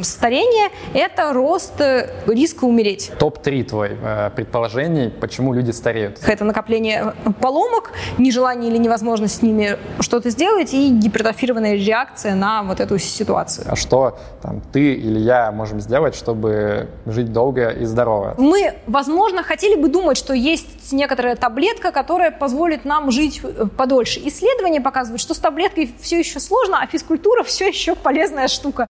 [0.00, 3.10] Старение– это рост э, риска умереть.
[3.18, 6.20] Топ-3 твой э, предположений, почему люди стареют.
[6.24, 12.78] Это накопление поломок, нежелание или невозможность с ними что-то сделать и гипертрофированная реакция на вот
[12.78, 13.66] эту ситуацию.
[13.68, 18.36] А что там, ты или я можем сделать, чтобы жить долго и здорово?
[18.38, 24.20] Мы, возможно, хотели бы думать, что есть некоторая таблетка, которая позволит нам жить э, подольше.
[24.24, 28.86] Исследования показывают, что с таблеткой все еще сложно, а физкультура все еще полезная штука.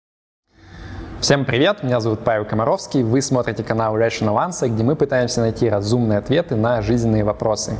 [1.20, 5.68] Всем привет, меня зовут Павел Комаровский, вы смотрите канал Rational Answer, где мы пытаемся найти
[5.68, 7.76] разумные ответы на жизненные вопросы.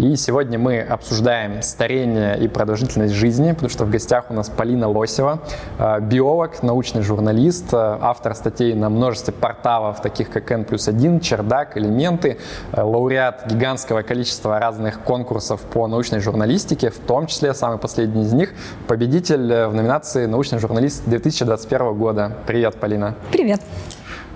[0.00, 4.88] И сегодня мы обсуждаем старение и продолжительность жизни, потому что в гостях у нас Полина
[4.88, 5.38] Лосева,
[5.78, 11.20] э, биолог, научный журналист, э, автор статей на множестве порталов, таких как N плюс 1,
[11.20, 12.38] Чердак, Элементы,
[12.72, 18.32] э, лауреат гигантского количества разных конкурсов по научной журналистике, в том числе самый последний из
[18.32, 18.52] них,
[18.88, 22.32] победитель в номинации «Научный журналист 2021 года».
[22.48, 23.14] Привет, Полина.
[23.30, 23.60] Привет.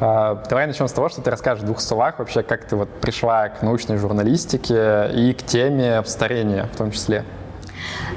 [0.00, 2.88] А, давай начнем с того, что ты расскажешь в двух словах вообще, как ты вот
[3.00, 7.24] пришла к научной журналистике и к теме старения в том числе.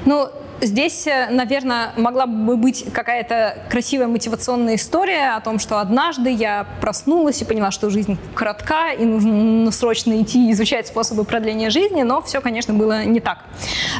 [0.04, 0.28] Ну,
[0.60, 6.66] Здесь, э, наверное, могла бы быть какая-то красивая мотивационная история о том, что однажды я
[6.80, 12.20] проснулась и поняла, что жизнь коротка, и нужно срочно идти изучать способы продления жизни, но
[12.22, 13.44] все, конечно, было не так.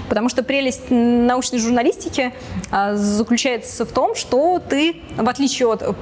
[0.09, 2.35] Потому что прелесть научной журналистики
[2.73, 5.97] а, заключается в том, что ты, в отличие от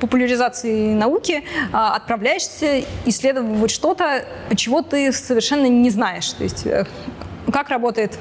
[0.00, 4.24] популяризации науки, а, отправляешься исследовать что-то,
[4.56, 6.30] чего ты совершенно не знаешь.
[6.30, 6.86] То есть э,
[7.52, 8.18] как работает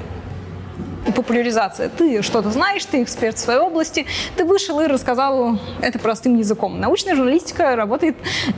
[1.11, 1.89] популяризация.
[1.89, 6.79] Ты что-то знаешь, ты эксперт в своей области, ты вышел и рассказал это простым языком.
[6.79, 8.15] Научная журналистика работает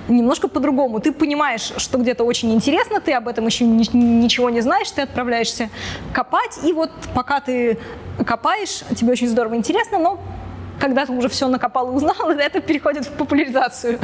[0.07, 0.99] немножко по-другому.
[0.99, 5.69] Ты понимаешь, что где-то очень интересно, ты об этом еще ничего не знаешь, ты отправляешься
[6.13, 7.77] копать, и вот пока ты
[8.25, 10.19] копаешь, тебе очень здорово интересно, но
[10.79, 13.99] когда ты уже все накопал и узнал, это переходит в популяризацию.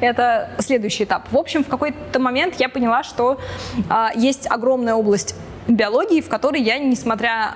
[0.00, 1.22] Это следующий этап.
[1.30, 3.40] В общем, в какой-то момент я поняла, что
[3.88, 5.34] а, есть огромная область
[5.70, 7.54] биологии, в которой я, несмотря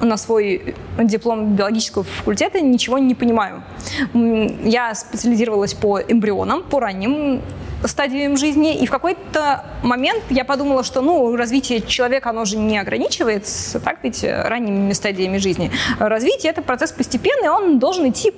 [0.00, 3.62] на свой диплом биологического факультета ничего не понимаю.
[4.12, 7.42] Я специализировалась по эмбрионам, по ранним
[7.84, 12.78] стадиям жизни, и в какой-то момент я подумала, что ну, развитие человека, оно же не
[12.78, 15.70] ограничивается, так ведь, ранними стадиями жизни.
[15.98, 18.32] Развитие– это процесс постепенный, он должен идти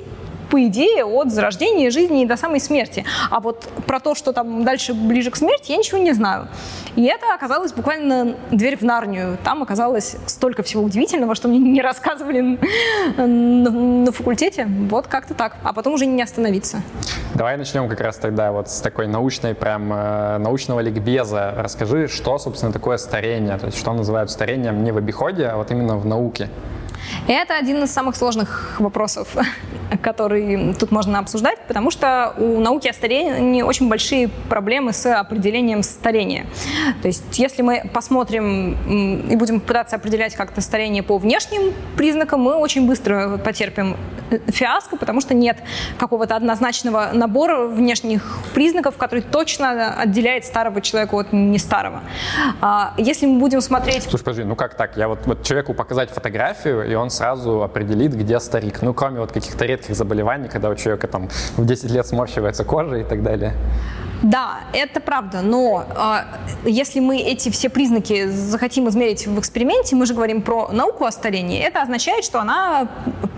[0.51, 3.05] по идее, от зарождения жизни и до самой смерти.
[3.31, 6.49] А вот про то, что там дальше ближе к смерти, я ничего не знаю.
[6.95, 9.37] И это оказалось буквально дверь в Нарнию.
[9.45, 12.59] Там оказалось столько всего удивительного, что мне не рассказывали
[13.17, 14.67] на, факультете.
[14.91, 15.56] Вот как-то так.
[15.62, 16.81] А потом уже не остановиться.
[17.35, 21.53] Давай начнем как раз тогда вот с такой научной, прям э, научного ликбеза.
[21.56, 25.71] Расскажи, что, собственно, такое старение, то есть что называют старением не в обиходе, а вот
[25.71, 26.49] именно в науке.
[27.28, 29.37] Это один из самых сложных вопросов,
[30.03, 35.83] который тут можно обсуждать, потому что у науки о старении очень большие проблемы с определением
[35.83, 36.47] старения.
[37.03, 38.77] То есть если мы посмотрим
[39.28, 43.97] и будем пытаться определять как-то старение по внешним признакам, мы очень быстро потерпим
[44.31, 45.59] э, фиаско, потому что нет
[45.99, 52.03] какого-то однозначного набора внешних признаков, который точно отделяет старого человека от не старого.
[52.61, 54.05] А если мы будем смотреть...
[54.05, 54.97] Слушай, подожди, ну как так?
[54.97, 58.83] Я вот, вот человеку показать фотографию, и он сразу определит, где старик.
[58.83, 62.97] Ну, кроме вот каких-то редких заболеваний, когда у человека там в 10 лет сморщивается кожа
[62.97, 63.55] и так далее.
[64.22, 65.84] Да, это правда, но
[66.65, 71.04] э, если мы эти все признаки захотим измерить в эксперименте, мы же говорим про науку
[71.04, 72.88] о старении, это означает, что она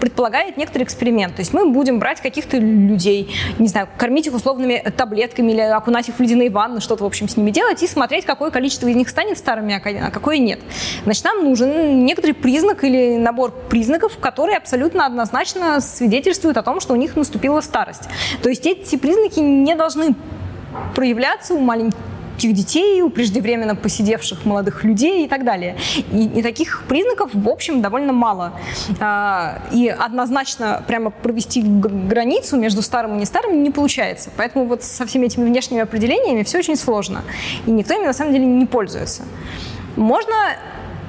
[0.00, 1.34] предполагает некоторый эксперимент.
[1.34, 6.08] То есть мы будем брать каких-то людей, не знаю, кормить их условными таблетками или окунать
[6.08, 8.96] их в ледяные ванны, что-то, в общем, с ними делать и смотреть, какое количество из
[8.96, 10.60] них станет старыми, а какое нет.
[11.04, 16.94] Значит, нам нужен некоторый признак или набор признаков, которые абсолютно однозначно свидетельствуют о том, что
[16.94, 18.02] у них наступила старость.
[18.42, 20.14] То есть эти признаки не должны
[20.94, 21.94] проявляться у маленьких
[22.52, 25.76] детей, у преждевременно посидевших молодых людей и так далее.
[26.12, 28.52] И, и таких признаков, в общем, довольно мало.
[29.00, 34.30] А, и однозначно прямо провести границу между старым и не старым не получается.
[34.36, 37.22] Поэтому вот со всеми этими внешними определениями все очень сложно.
[37.66, 39.24] И никто ими на самом деле не пользуется.
[39.96, 40.34] Можно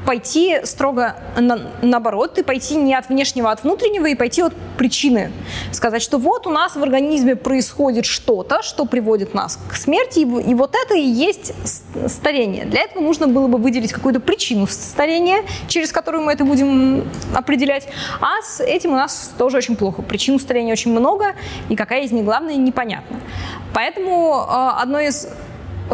[0.05, 4.53] пойти строго на, наоборот, и пойти не от внешнего, а от внутреннего, и пойти от
[4.77, 5.31] причины.
[5.71, 10.51] Сказать, что вот у нас в организме происходит что-то, что приводит нас к смерти, и,
[10.51, 11.53] и вот это и есть
[12.07, 12.65] старение.
[12.65, 17.87] Для этого нужно было бы выделить какую-то причину старения, через которую мы это будем определять.
[18.21, 20.01] А с этим у нас тоже очень плохо.
[20.01, 21.35] Причин старения очень много,
[21.69, 23.19] и какая из них главная, непонятно.
[23.73, 25.27] Поэтому э, одно из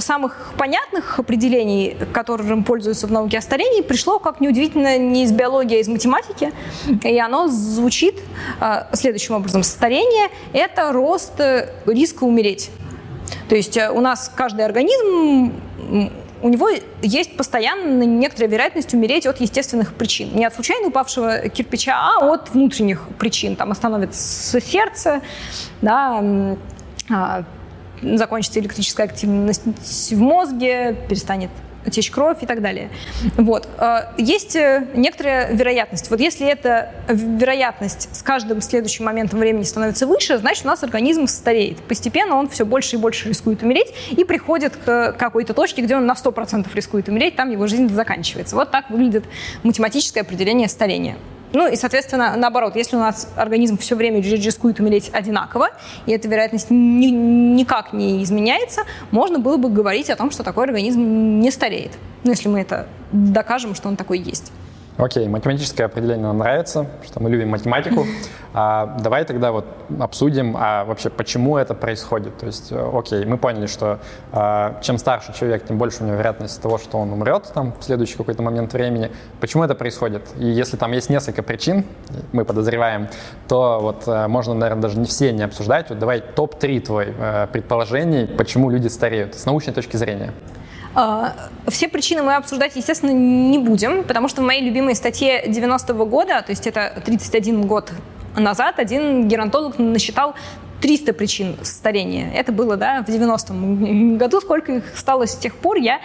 [0.01, 5.77] самых понятных определений, которым пользуются в науке о старении, пришло, как неудивительно, не из биологии,
[5.77, 6.51] а из математики.
[7.03, 8.19] И оно звучит
[8.59, 9.63] э, следующим образом.
[9.63, 12.69] Старение– это рост э, риска умереть.
[13.49, 15.51] То есть у нас каждый организм
[16.41, 16.69] у него
[17.01, 20.29] есть постоянно некоторая вероятность умереть от естественных причин.
[20.35, 23.55] Не от случайно упавшего кирпича, а от внутренних причин.
[23.55, 25.21] Там остановится сердце,
[25.81, 26.23] да,
[27.09, 27.43] а,
[28.01, 29.63] закончится электрическая активность
[30.11, 31.49] в мозге, перестанет
[31.91, 32.89] течь кровь и так далее.
[33.37, 33.67] Вот.
[33.77, 36.09] Э, есть э, некоторая вероятность.
[36.09, 41.27] Вот если эта вероятность с каждым следующим моментом времени становится выше, значит, у нас организм
[41.27, 41.77] стареет.
[41.83, 46.05] Постепенно он все больше и больше рискует умереть и приходит к какой-то точке, где он
[46.05, 48.55] на 100% рискует умереть, там его жизнь заканчивается.
[48.55, 49.25] Вот так выглядит
[49.63, 51.17] математическое определение старения.
[51.55, 55.69] Ну и, соответственно, наоборот, если у нас организм все время рискует умереть одинаково,
[56.05, 58.81] и эта вероятность ни, никак не изменяется,
[59.11, 61.91] можно было бы говорить о том, что такой организм не стареет.
[62.25, 64.51] Ну, если мы это докажем, что он такой есть.
[64.97, 68.05] Окей, математическое определение нам нравится, что мы любим математику.
[68.57, 69.65] А, давай тогда вот
[69.99, 72.37] обсудим, а вообще почему это происходит.
[72.37, 73.99] То есть, э, окей, мы поняли, что
[74.31, 77.83] а, чем старше человек, тем больше у него вероятность того, что он умрет там в
[77.83, 79.11] следующий какой-то момент времени.
[79.41, 80.21] Почему это происходит?
[80.39, 81.83] И если там есть несколько причин,
[82.31, 83.09] мы подозреваем,
[83.49, 85.89] то вот а, можно, наверное, даже не все не обсуждать.
[85.89, 90.31] Вот давай топ-3 твой а, предположений, почему люди стареют с научной точки зрения.
[90.95, 91.35] А,
[91.67, 96.41] все причины мы обсуждать, естественно, не будем, потому что в моей любимой статье 90-го года,
[96.41, 97.91] то есть это 31 год
[98.37, 100.35] назад, один геронтолог насчитал
[100.81, 102.31] 300 причин старения.
[102.33, 104.41] Это было да, в 90-м году.
[104.41, 105.99] Сколько их стало с тех пор, я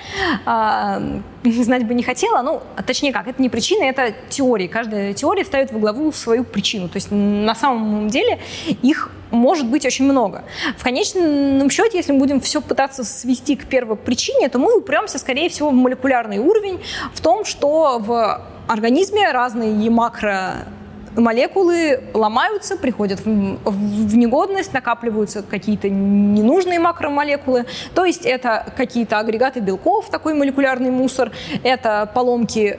[0.46, 1.20] э,
[1.62, 2.42] знать бы не хотела.
[2.42, 4.66] Ну, точнее как, это не причины, это теории.
[4.66, 6.88] Каждая теория ставит во главу свою причину.
[6.88, 8.38] То есть на самом деле
[8.82, 10.44] их может быть очень много.
[10.76, 15.18] В конечном счете, если мы будем все пытаться свести к первой причине, то мы упремся,
[15.18, 16.80] скорее всего, в молекулярный уровень,
[17.14, 20.66] в том, что в организме разные макро
[21.16, 27.66] молекулы ломаются, приходят в, в негодность, накапливаются какие-то ненужные макромолекулы.
[27.94, 32.78] То есть это какие-то агрегаты белков, такой молекулярный мусор, это поломки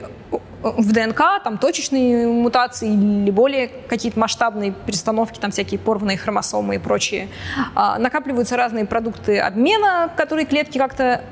[0.62, 6.78] в ДНК, там точечные мутации или более какие-то масштабные перестановки, там всякие порванные хромосомы и
[6.78, 7.28] прочие.
[7.74, 11.22] А, накапливаются разные продукты обмена, которые клетки как-то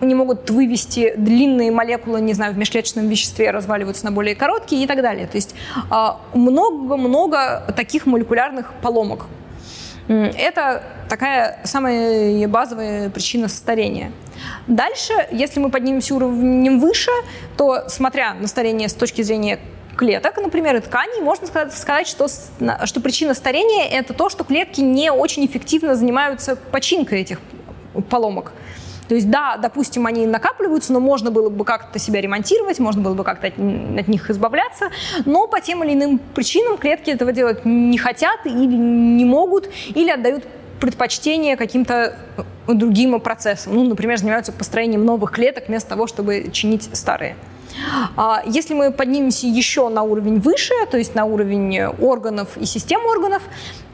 [0.00, 4.86] не могут вывести длинные молекулы, не знаю, в межклеточном веществе разваливаются на более короткие и
[4.86, 5.26] так далее.
[5.26, 5.54] То есть
[5.90, 9.26] а, много-много таких молекулярных поломок.
[10.08, 14.12] Это такая самая базовая причина старения.
[14.68, 17.10] Дальше, если мы поднимемся уровнем выше,
[17.56, 19.58] то, смотря на старение с точки зрения
[19.96, 25.10] клеток, например, и тканей, можно сказать, что, что причина старения– это то, что клетки не
[25.10, 27.40] очень эффективно занимаются починкой этих
[28.08, 28.52] поломок.
[29.08, 33.14] То есть, да, допустим, они накапливаются, но можно было бы как-то себя ремонтировать, можно было
[33.14, 34.90] бы как-то от, от них избавляться,
[35.24, 40.10] но по тем или иным причинам клетки этого делать не хотят или не могут, или
[40.10, 40.44] отдают
[40.80, 42.16] предпочтение каким-то
[42.66, 43.74] другим процессам.
[43.74, 47.36] Ну, например, занимаются построением новых клеток вместо того, чтобы чинить старые.
[48.16, 53.04] А если мы поднимемся еще на уровень выше, то есть на уровень органов и систем
[53.04, 53.42] органов,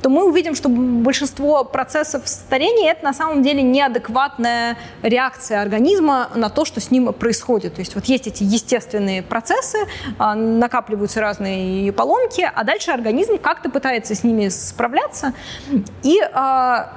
[0.03, 6.51] то мы увидим, что большинство процессов старения это на самом деле неадекватная реакция организма на
[6.51, 7.75] то, что с ним происходит.
[7.75, 9.79] То есть вот есть эти естественные процессы,
[10.19, 15.33] а, накапливаются разные поломки, а дальше организм как-то пытается с ними справляться
[16.03, 16.93] и а,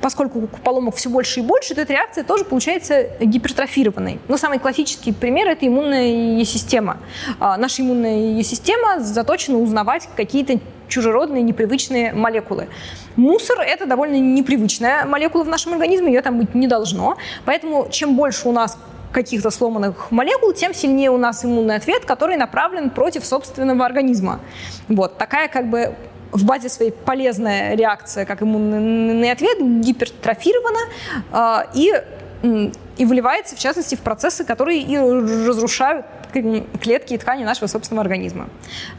[0.00, 4.20] поскольку поломок все больше и больше, то эта реакция тоже получается гипертрофированной.
[4.28, 6.98] Но самый классический пример– это иммунная система.
[7.38, 12.68] А, наша иммунная система заточена узнавать какие-то чужеродные, непривычные молекулы.
[13.16, 17.16] Мусор– это довольно непривычная молекула в нашем организме, ее там быть не должно.
[17.44, 18.76] Поэтому чем больше у нас
[19.12, 24.40] каких-то сломанных молекул, тем сильнее у нас иммунный ответ, который направлен против собственного организма.
[24.88, 25.94] Вот такая как бы
[26.32, 30.78] в базе своей полезная реакция, как иммунный ответ, гипертрофирована
[31.32, 31.92] э, и,
[32.96, 38.48] и выливается, в частности, в процессы, которые и разрушают клетки и ткани нашего собственного организма.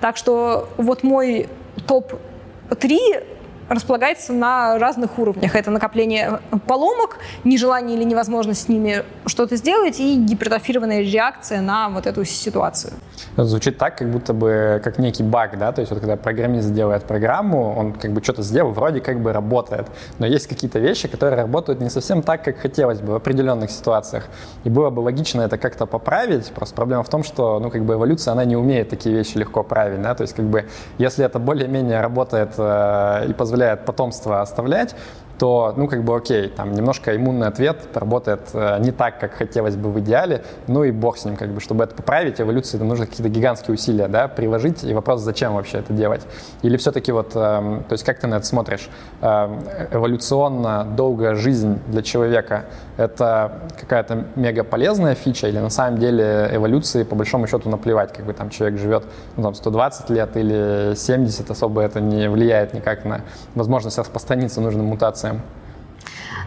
[0.02, 1.48] Так что вот мой
[1.88, 3.24] топ-3
[3.70, 5.56] располагается на разных уровнях.
[5.56, 12.08] Это накопление поломок, нежелание или невозможность с ними что-то сделать и гипертрофированная реакция на вот
[12.08, 12.94] эту ситуацию.
[13.34, 16.74] Это звучит так, как будто бы как некий баг, да, то есть вот когда программист
[16.74, 19.88] делает программу, он как бы что-то сделал, вроде как бы работает,
[20.20, 24.25] но есть какие-то вещи, которые работают не совсем так, как хотелось бы в определенных ситуациях.
[24.63, 27.94] И было бы логично это как-то поправить, просто проблема в том, что, ну, как бы
[27.94, 30.65] эволюция, она не умеет такие вещи легко править, да, то есть как бы
[30.98, 34.96] если это более-менее работает э, и позволяет потомство оставлять,
[35.41, 39.75] то, ну, как бы окей, там немножко иммунный ответ работает э, не так, как хотелось
[39.75, 42.86] бы в идеале, ну и бог с ним, как бы, чтобы это поправить, эволюции это
[42.86, 46.22] нужно какие-то гигантские усилия, да, приложить, и вопрос, зачем вообще это делать?
[46.62, 48.88] Или все-таки вот, э, то есть как ты на это смотришь?
[49.22, 49.50] Э,
[49.91, 52.65] эволюционно долгая жизнь для человека—
[53.01, 58.25] это какая-то мега полезная фича, или на самом деле эволюции по большому счету наплевать, как
[58.25, 59.03] бы там человек живет,
[59.38, 63.22] ну, там, 120 лет или 70, особо это не влияет никак на
[63.55, 65.41] возможность распространиться нужным мутациям?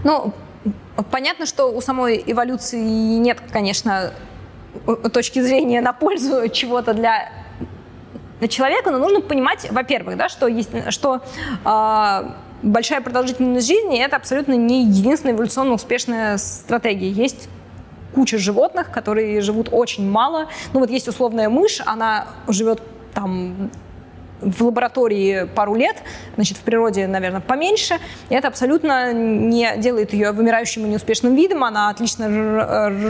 [0.04, 0.32] Ну,
[1.10, 4.12] понятно, что у самой эволюции нет, конечно,
[5.12, 7.30] точки зрения на пользу чего-то для
[8.48, 11.20] человека, но нужно понимать, во-первых, да, что, есть, что
[11.64, 12.30] э,
[12.64, 17.10] большая продолжительность жизни это абсолютно не единственная эволюционно успешная стратегия.
[17.10, 17.48] Есть
[18.14, 20.48] куча животных, которые живут очень мало.
[20.72, 22.80] Ну вот есть условная мышь, она живет
[23.12, 23.70] там
[24.40, 25.96] в лаборатории пару лет,
[26.34, 27.98] значит, в природе, наверное, поменьше.
[28.28, 31.64] И это абсолютно не делает ее вымирающим и неуспешным видом.
[31.64, 32.28] Она отлично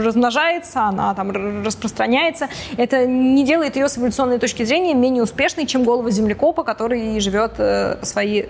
[0.03, 1.31] размножается, она там
[1.65, 2.47] распространяется.
[2.77, 7.53] Это не делает ее с эволюционной точки зрения менее успешной, чем голова землекопа, который живет
[7.57, 8.45] э, свои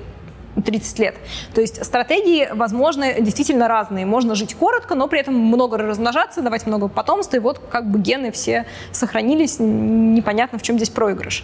[0.63, 1.15] 30 лет.
[1.53, 4.05] То есть стратегии, возможно, действительно разные.
[4.05, 7.99] Можно жить коротко, но при этом много размножаться, давать много потомства, и вот как бы
[7.99, 11.43] гены все сохранились, непонятно, в чем здесь проигрыш.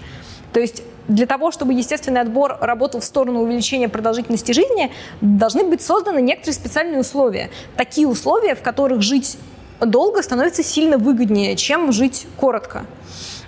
[0.53, 5.81] То есть для того, чтобы естественный отбор работал в сторону увеличения продолжительности жизни, должны быть
[5.81, 7.49] созданы некоторые специальные условия.
[7.75, 9.37] Такие условия, в которых жить
[9.79, 12.85] долго становится сильно выгоднее, чем жить коротко.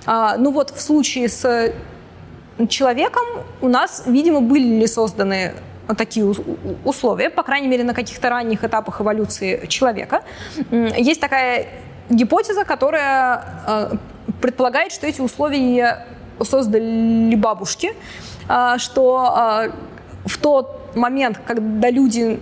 [0.06, 1.74] А, ну вот в случае с
[2.70, 3.24] человеком
[3.62, 5.54] у нас, видимо, были созданы
[5.98, 6.26] такие
[6.86, 10.24] условия, по крайней мере, на каких-то ранних этапах эволюции человека.
[10.72, 11.68] Есть такая
[12.10, 13.96] гипотеза, которая э,
[14.42, 16.06] предполагает, что эти условия
[16.42, 17.94] создали бабушки,
[18.48, 19.72] а, что а,
[20.26, 22.40] в тот момент, когда люди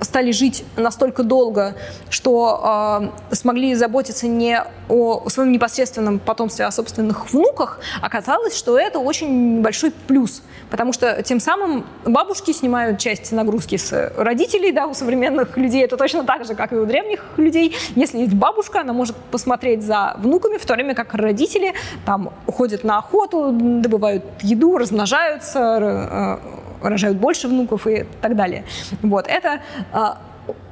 [0.00, 1.74] стали жить настолько долго,
[2.08, 8.78] что э, смогли заботиться не о своем непосредственном потомстве, а о собственных внуках, оказалось, что
[8.78, 14.86] это очень большой плюс, потому что тем самым бабушки снимают часть нагрузки с родителей, да,
[14.86, 17.76] у современных людей это точно так же, как и у древних людей.
[17.94, 22.84] Если есть бабушка, она может посмотреть за внуками, в то время как родители там уходят
[22.84, 28.64] на охоту, добывают еду, размножаются, э, рожают больше внуков и так далее.
[29.02, 29.60] Вот, это
[29.92, 30.18] а,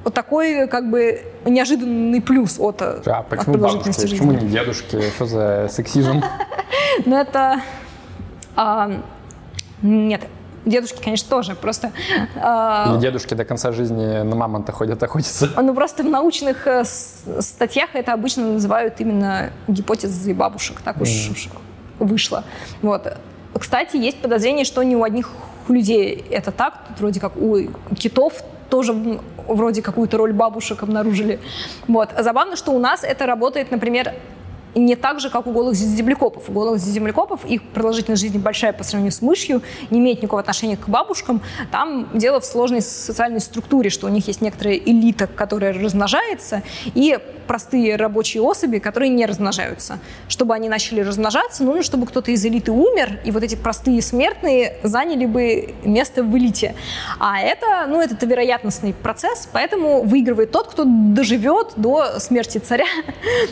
[0.04, 4.16] вот такой как бы неожиданный плюс от, а, почему от продолжительности бабушки?
[4.16, 4.26] жизни.
[4.26, 5.10] Почему не дедушки?
[5.10, 6.22] Что за сексизм?
[7.04, 7.60] Ну это...
[8.56, 8.90] А,
[9.82, 10.22] нет,
[10.64, 11.92] дедушки, конечно, тоже, просто...
[12.34, 15.48] Или дедушки до конца жизни на мамонта ходят охотиться.
[15.56, 21.50] Ну, просто в научных э, статьях это обычно называют именно гипотезой бабушек, так уж mm.
[22.00, 22.44] вышло.
[22.82, 23.16] Вот.
[23.58, 25.30] Кстати, есть подозрение, что не у одних
[25.68, 27.58] у людей это так, тут вроде как у
[27.96, 28.92] китов тоже
[29.46, 31.40] вроде какую-то роль бабушек обнаружили.
[31.86, 32.10] Вот.
[32.18, 34.14] Забавно, что у нас это работает, например,
[34.74, 36.48] не так же, как у голых землекопов.
[36.48, 40.76] У голых землекопов их продолжительность жизни большая по сравнению с мышью, не имеет никакого отношения
[40.76, 41.40] к бабушкам.
[41.70, 46.62] Там дело в сложной социальной структуре, что у них есть некоторая элита, которая размножается,
[46.94, 49.98] и простые рабочие особи, которые не размножаются.
[50.28, 54.76] Чтобы они начали размножаться, нужно, чтобы кто-то из элиты умер, и вот эти простые смертные
[54.82, 56.74] заняли бы место в элите.
[57.18, 62.84] А это, ну, это вероятностный процесс, поэтому выигрывает тот, кто доживет до смерти царя.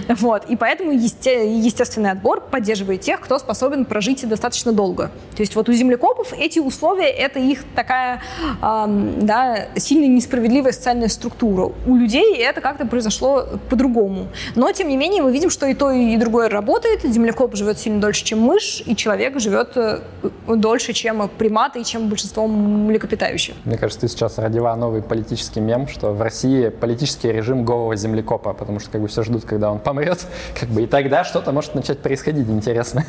[0.08, 0.44] Вот.
[0.46, 5.10] И поэтому естественный отбор поддерживает тех, кто способен прожить достаточно долго.
[5.34, 8.22] То есть вот у землекопов эти условия— это их такая
[8.60, 11.72] да, сильно несправедливая социальная структура.
[11.86, 14.28] У людей это как-то произошло по-другому.
[14.54, 17.02] Но, тем не менее, мы видим, что и то, и другое работает.
[17.02, 20.00] Землекоп живет сильно дольше, чем мышь, и человек живет э,
[20.48, 23.54] дольше, чем приматы и чем большинство млекопитающих.
[23.64, 28.52] Мне кажется, ты сейчас родила новый политический мем, что в России политический режим голого землекопа,
[28.52, 30.26] потому что как бы все ждут, когда он помрет,
[30.60, 33.05] как бы и тогда что-то может начать происходить интересно.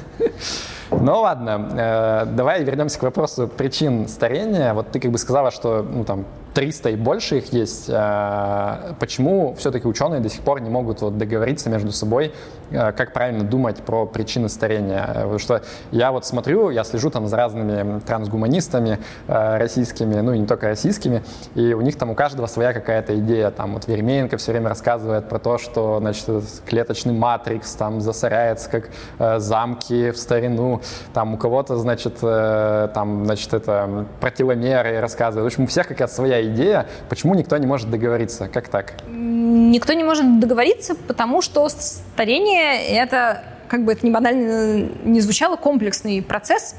[0.91, 4.73] Ну ладно, э, давай вернемся к вопросу причин старения.
[4.73, 7.89] Вот ты как бы сказала, что ну, там 300 и больше их есть.
[7.89, 12.31] Э, почему все-таки ученые до сих пор не могут вот договориться между собой,
[12.71, 15.05] э, как правильно думать про причины старения?
[15.07, 20.47] Потому что я вот смотрю, я слежу там за разными трансгуманистами российскими, ну и не
[20.47, 21.21] только российскими,
[21.55, 23.51] и у них там у каждого своя какая-то идея.
[23.51, 26.29] Там вот Веремеенко все время рассказывает про то, что значит,
[26.65, 30.76] клеточный матрикс там засоряется как замки в старину,
[31.13, 35.51] там у кого-то, значит, э, там, значит, это про теломеры рассказывают.
[35.51, 36.87] В общем, у всех какая-то своя идея.
[37.09, 38.47] Почему никто не может договориться?
[38.47, 38.93] Как так?
[39.07, 45.55] Никто не может договориться, потому что старение— это, как бы это ни банально не звучало,
[45.55, 46.75] комплексный процесс,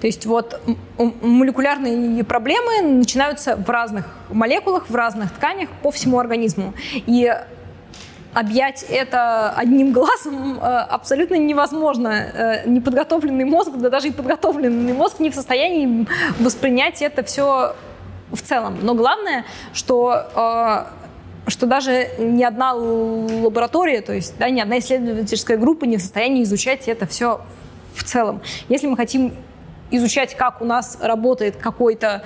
[0.00, 0.60] То есть вот
[0.96, 6.72] молекулярные проблемы начинаются в разных молекулах, в разных тканях по всему организму.
[6.94, 7.30] И
[8.34, 12.08] объять это одним глазом э, абсолютно невозможно.
[12.08, 16.06] Э, неподготовленный мозг, да даже и подготовленный мозг не в состоянии
[16.38, 17.74] воспринять это все
[18.30, 18.78] в целом.
[18.82, 25.56] Но главное, что э, что даже ни одна лаборатория, то есть да, ни одна исследовательская
[25.56, 27.40] группа не в состоянии изучать это все
[27.94, 28.40] в целом.
[28.68, 29.34] Если мы хотим
[29.90, 32.22] изучать, как у нас работает какой-то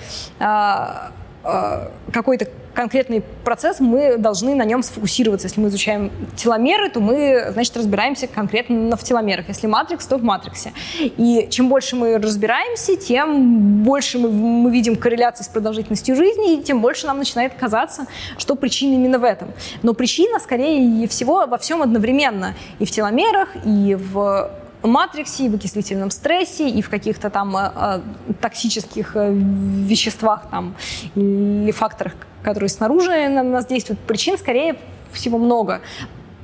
[2.13, 5.47] какой-то конкретный процесс, мы должны на нем сфокусироваться.
[5.47, 9.49] Если мы изучаем теломеры, то мы, значит, разбираемся конкретно в теломерах.
[9.49, 10.73] Если матрикс, то в матриксе.
[10.99, 16.63] И чем больше мы разбираемся, тем больше мы, мы видим корреляции с продолжительностью жизни, и
[16.63, 18.07] тем больше нам начинает казаться,
[18.39, 19.49] что причина именно в этом.
[19.83, 22.55] Но причина, скорее всего, во всем одновременно.
[22.79, 24.51] И в теломерах, и в
[24.87, 28.01] матриксе, и в окислительном стрессе, и в каких-то там э, э
[28.41, 30.75] токсических э, веществах там,
[31.15, 34.01] или факторах, которые снаружи на нас действуют.
[34.01, 34.77] Причин, скорее
[35.13, 35.81] всего, много.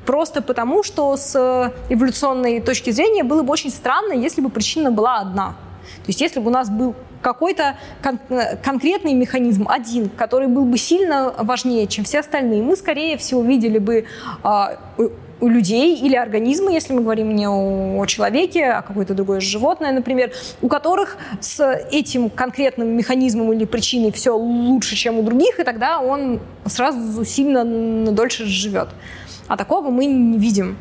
[0.07, 5.19] Просто потому, что с эволюционной точки зрения было бы очень странно, если бы причина была
[5.19, 5.57] одна.
[5.97, 8.19] То есть если бы у нас был какой-то кон-
[8.63, 13.79] конкретный механизм, один, который был бы сильно важнее, чем все остальные, мы, скорее всего, видели
[13.79, 14.07] бы
[14.43, 15.09] э,
[15.41, 20.33] у людей или организмы, если мы говорим не о, человеке, а какое-то другое животное, например,
[20.63, 26.01] у которых с этим конкретным механизмом или причиной все лучше, чем у других, и тогда
[26.01, 27.65] он сразу сильно
[28.13, 28.89] дольше живет.
[29.49, 30.77] А такого мы не видим.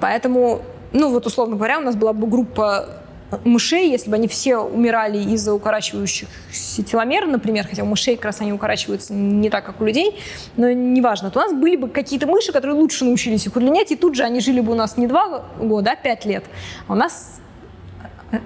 [0.00, 3.03] Поэтому, ну вот условно говоря, у нас была бы группа
[3.44, 8.40] мышей, если бы они все умирали из-за укорачивающихся теломер, например, хотя у мышей как раз
[8.40, 10.18] они укорачиваются не так, как у людей,
[10.56, 13.96] но неважно, то у нас были бы какие-то мыши, которые лучше научились их удлинять, и
[13.96, 16.44] тут же они жили бы у нас не два года, а пять лет.
[16.86, 17.40] А у нас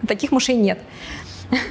[0.07, 0.79] таких мышей нет.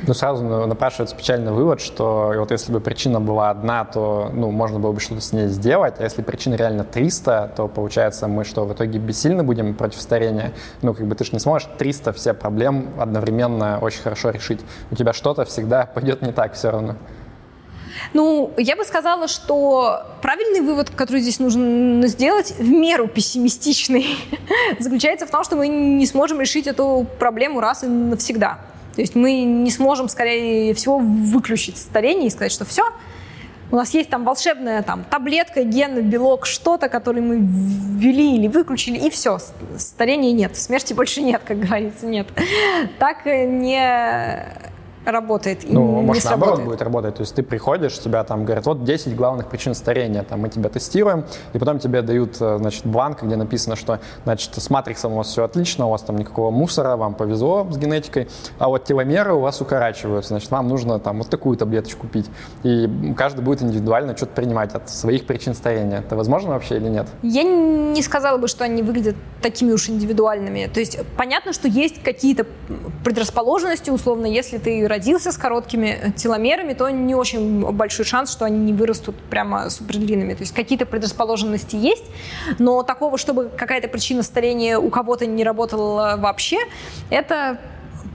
[0.08, 4.80] Ну, сразу напрашивается печальный вывод, что вот если бы причина была одна, то ну, можно
[4.80, 8.66] было бы что-то с ней сделать, а если причина реально 300, то получается мы что,
[8.66, 10.54] в итоге бессильно будем против старения?
[10.82, 14.62] Ну, как бы ты же не сможешь 300 все проблем одновременно очень хорошо решить.
[14.90, 16.96] У тебя что-то всегда пойдет не так все равно.
[18.14, 24.18] Ну, я бы сказала, что правильный вывод, который здесь нужно сделать, в меру пессимистичный,
[24.80, 28.60] заключается в том, что мы не сможем решить эту проблему раз и навсегда.
[28.98, 32.84] То есть мы не сможем, скорее всего, выключить старение и сказать, что все,
[33.70, 38.98] у нас есть там волшебная там, таблетка, ген, белок, что-то, который мы ввели или выключили,
[38.98, 39.38] и все,
[39.78, 42.26] старения нет, смерти больше нет, как говорится, нет.
[42.98, 44.48] Так не
[45.12, 45.62] работает.
[45.67, 47.15] Ну, может, не наоборот будет работать.
[47.15, 50.70] То есть ты приходишь, тебя там говорят, вот 10 главных причин старения, там мы тебя
[50.70, 55.17] тестируем, и потом тебе дают, э, значит, бланк, где написано, что, значит, с матриксом у
[55.17, 58.28] вас все отлично, у вас там никакого мусора, вам повезло с генетикой,
[58.60, 62.30] а вот теломеры у вас укорачиваются, значит, вам нужно там вот такую таблеточку пить.
[62.63, 66.00] И каждый будет индивидуально что-то принимать от своих причин старения.
[66.00, 67.08] Это возможно вообще или нет?
[67.24, 70.70] Я не сказала бы, что они выглядят такими уж индивидуальными.
[70.74, 72.46] То есть понятно, что есть какие-то
[73.04, 78.58] предрасположенности, условно, если ты родился с короткими теломерами, то не очень большой шанс, что они
[78.58, 80.34] не вырастут прямо супер длинными.
[80.34, 82.06] То есть какие-то предрасположенности есть,
[82.58, 86.58] но такого, чтобы какая-то причина старения у кого-то не работала вообще,
[87.12, 87.60] это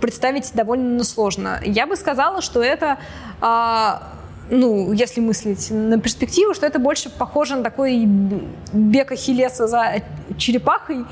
[0.01, 1.61] представить довольно сложно.
[1.64, 2.99] Я бы сказала, что это
[3.40, 4.12] а,
[4.50, 8.05] ну, если мыслить на перспективу, что это больше похоже на такой
[8.72, 10.02] бег Ахиллеса за
[10.37, 11.05] черепахой,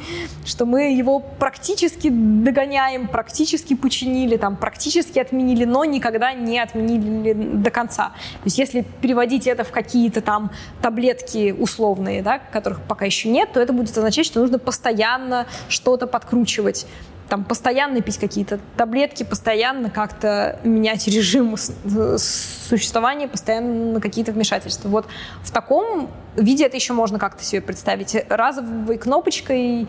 [0.45, 7.71] что мы его практически догоняем, практически починили, там, практически отменили, но никогда не отменили до
[7.71, 8.09] конца.
[8.09, 10.51] То есть если переводить это в какие-то там
[10.83, 16.07] таблетки условные, да, которых пока еще нет, то это будет означать, что нужно постоянно что-то
[16.07, 16.87] подкручивать
[17.31, 24.89] там постоянно пить какие-то таблетки, постоянно как-то менять режим существования, постоянно какие-то вмешательства.
[24.89, 25.07] Вот
[25.43, 28.17] в таком виде это еще можно как-то себе представить.
[28.29, 29.89] Разовой кнопочкой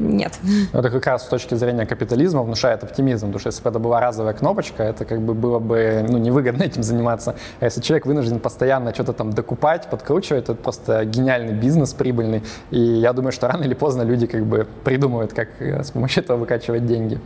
[0.00, 0.38] нет.
[0.72, 4.00] Это как раз с точки зрения капитализма внушает оптимизм, потому что если бы это была
[4.00, 7.36] разовая кнопочка, это как бы было бы ну, невыгодно этим заниматься.
[7.60, 12.42] А если человек вынужден постоянно что-то там докупать, подкручивать, это просто гениальный бизнес, прибыльный.
[12.70, 16.24] И я думаю, что рано или поздно люди как бы придумают, как э, с помощью
[16.24, 17.20] этого выкачивать деньги.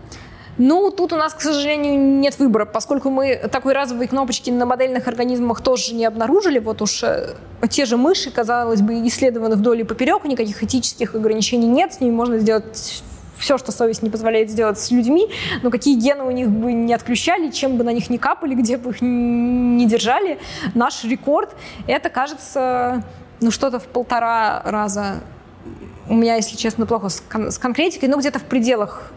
[0.56, 5.08] Ну, тут у нас, к сожалению, нет выбора, поскольку мы такой разовой кнопочки на модельных
[5.08, 6.60] организмах тоже не обнаружили.
[6.60, 7.34] Вот уж э,
[7.68, 12.12] те же мыши, казалось бы, исследованы вдоль и поперек, никаких этических ограничений нет, с ними
[12.12, 13.02] можно сделать
[13.36, 15.28] все, что совесть не позволяет сделать с людьми,
[15.64, 18.76] но какие гены у них бы не отключали, чем бы на них не капали, где
[18.76, 20.38] бы их не держали.
[20.74, 21.50] Наш рекорд—
[21.88, 23.02] это, кажется,
[23.40, 25.16] ну что-то в полтора раза.
[26.08, 29.10] У меня, если честно, плохо с, кон- с конкретикой, но где-то в пределах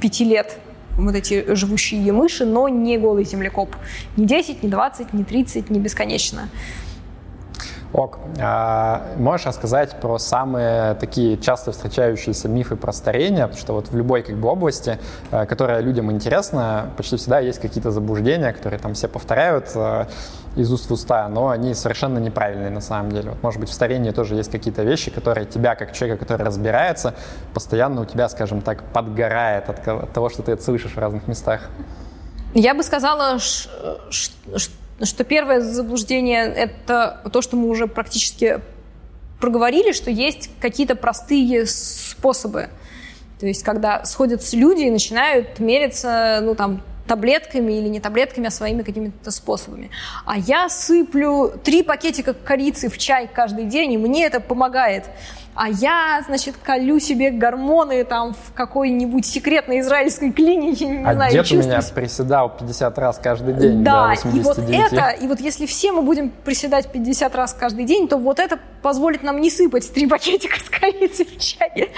[0.00, 0.58] пяти лет
[0.96, 3.70] вот эти живущие мыши, но не голый землекоп.
[4.16, 6.48] Не 10, не 20, не 30, не бесконечно.
[7.92, 8.18] Ок.
[8.38, 13.44] А можешь рассказать про самые такие часто встречающиеся мифы про старение?
[13.44, 14.98] Потому что вот в любой как бы области,
[15.30, 20.06] э, которая людям интересна, почти всегда есть какие-то заблуждения, которые там все повторяют э,
[20.56, 23.30] из уст в уста, но они совершенно неправильные на самом деле.
[23.30, 27.14] Вот, может быть, в старении тоже есть какие-то вещи, которые тебя, как человека, который разбирается,
[27.52, 31.28] постоянно у тебя, скажем так, подгорает от, от того, что ты это слышишь в разных
[31.28, 31.68] местах.
[32.54, 38.60] Я бы сказала, что первое заблуждение– это то, что мы уже практически
[39.40, 42.70] проговорили, что есть какие-то простые способы.
[43.38, 48.50] То есть, когда сходятся люди и начинают мериться, ну, там, таблетками или не таблетками, а
[48.50, 49.90] своими какими-то способами.
[50.24, 55.04] А я сыплю три пакетика корицы в чай каждый день, и мне это помогает
[55.56, 61.32] а я, значит, колю себе гормоны там в какой-нибудь секретной израильской клинике, не а знаю,
[61.32, 65.64] дед у меня приседал 50 раз каждый день Да, и вот это, и вот если
[65.64, 69.90] все мы будем приседать 50 раз каждый день, то вот это позволит нам не сыпать
[69.92, 71.90] три пакетика с корицей в чай.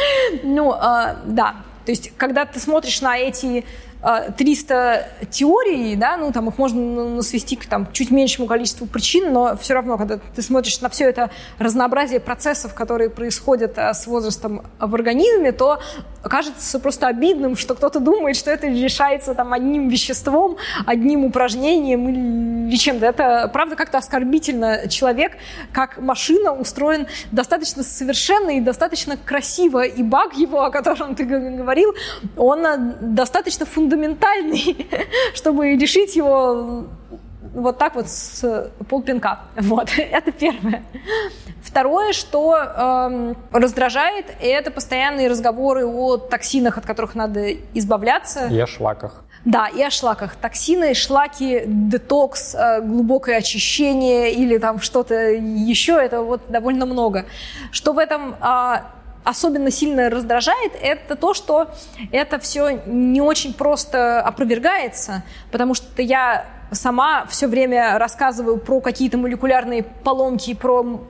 [0.44, 1.56] Ну, э, да,
[1.88, 3.64] то есть, когда ты смотришь на эти
[4.00, 9.32] 300 а, теорий, да, ну, там их можно свести к там, чуть меньшему количеству причин,
[9.32, 14.06] но все равно, когда ты смотришь на все это разнообразие процессов, которые происходят а, с
[14.06, 15.80] возрастом в организме, то
[16.22, 22.76] кажется просто обидным, что кто-то думает, что это решается там одним веществом, одним упражнением или
[22.76, 23.04] чем-то.
[23.06, 24.88] Это, правда, как-то оскорбительно.
[24.88, 25.32] Человек,
[25.72, 31.94] как машина, устроен достаточно совершенно и достаточно красиво, и баг его, о котором ты говорил,
[32.36, 34.86] он а, достаточно фундаментальный фундаментальный,
[35.34, 36.84] чтобы решить его
[37.54, 39.40] вот так вот с полпинка.
[39.56, 40.82] Вот, это первое.
[41.62, 48.46] Второе, что э, раздражает, это постоянные разговоры о токсинах, от которых надо избавляться.
[48.46, 49.24] И о шлаках.
[49.44, 50.36] Да, и о шлаках.
[50.36, 57.24] Токсины, шлаки, детокс, э, глубокое очищение или там что-то еще, это вот довольно много.
[57.70, 58.76] Что в этом э,
[59.24, 61.70] особенно сильно раздражает, это то, что
[62.12, 69.18] это все не очень просто опровергается, потому что я сама все время рассказываю про какие-то
[69.18, 71.00] молекулярные поломки, про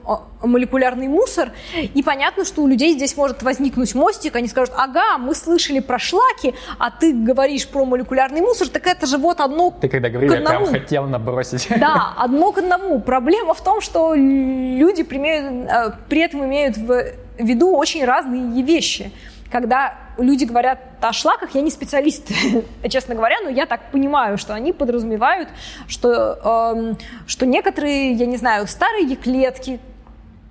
[0.41, 5.35] молекулярный мусор, и понятно, что у людей здесь может возникнуть мостик, они скажут, ага, мы
[5.35, 9.89] слышали про шлаки, а ты говоришь про молекулярный мусор, так это же вот одно Ты
[9.89, 11.67] когда говорил, я прям хотел набросить.
[11.79, 12.99] Да, одно к одному.
[13.01, 19.11] Проблема в том, что люди э, при этом имеют в виду очень разные вещи.
[19.51, 22.27] Когда люди говорят о шлаках, я не специалист,
[22.89, 25.49] честно говоря, но я так понимаю, что они подразумевают,
[25.87, 26.93] что, э,
[27.27, 29.79] что некоторые, я не знаю, старые клетки,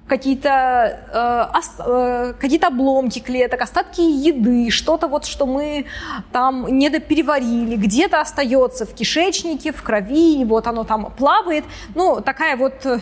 [0.08, 5.84] какие-то э, э, какие обломки клеток, остатки еды, что-то вот, что мы
[6.32, 11.64] там недопереварили, где-то остается в кишечнике, в крови, и вот оно там плавает.
[11.94, 13.00] Ну, такая вот э,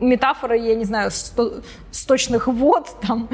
[0.00, 1.10] метафора, я не знаю,
[1.90, 3.28] сточных вод, там,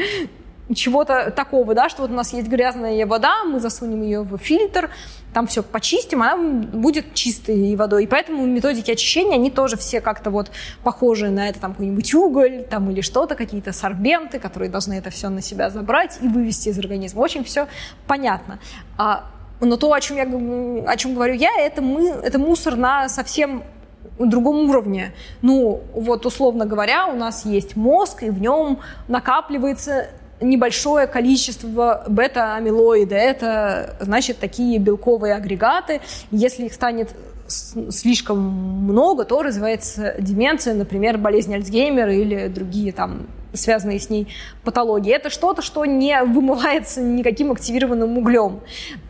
[0.75, 4.91] чего-то такого, да, что вот у нас есть грязная вода, мы засунем ее в фильтр,
[5.33, 8.05] там все почистим, она будет чистой водой.
[8.05, 10.51] И поэтому методики очищения, они тоже все как-то вот
[10.83, 15.29] похожи на это, там какой-нибудь уголь, там или что-то, какие-то сорбенты, которые должны это все
[15.29, 17.21] на себя забрать и вывести из организма.
[17.21, 17.67] Очень все
[18.07, 18.59] понятно.
[18.99, 19.27] А,
[19.61, 20.25] но то, о чем, я,
[20.91, 23.65] о чем говорю я, это, мы, это мусор на совсем
[24.19, 25.13] другом уровне.
[25.41, 30.09] Ну, вот условно говоря, у нас есть мозг, и в нем накапливается
[30.43, 33.15] небольшое количество бета-амилоида.
[33.15, 36.01] Это, значит, такие белковые агрегаты.
[36.31, 37.11] Если их станет
[37.47, 44.29] слишком много, то развивается деменция, например, болезнь Альцгеймера или другие там связанные с ней
[44.65, 45.13] патологии.
[45.13, 48.61] Это что-то, что не вымывается никаким активированным углем.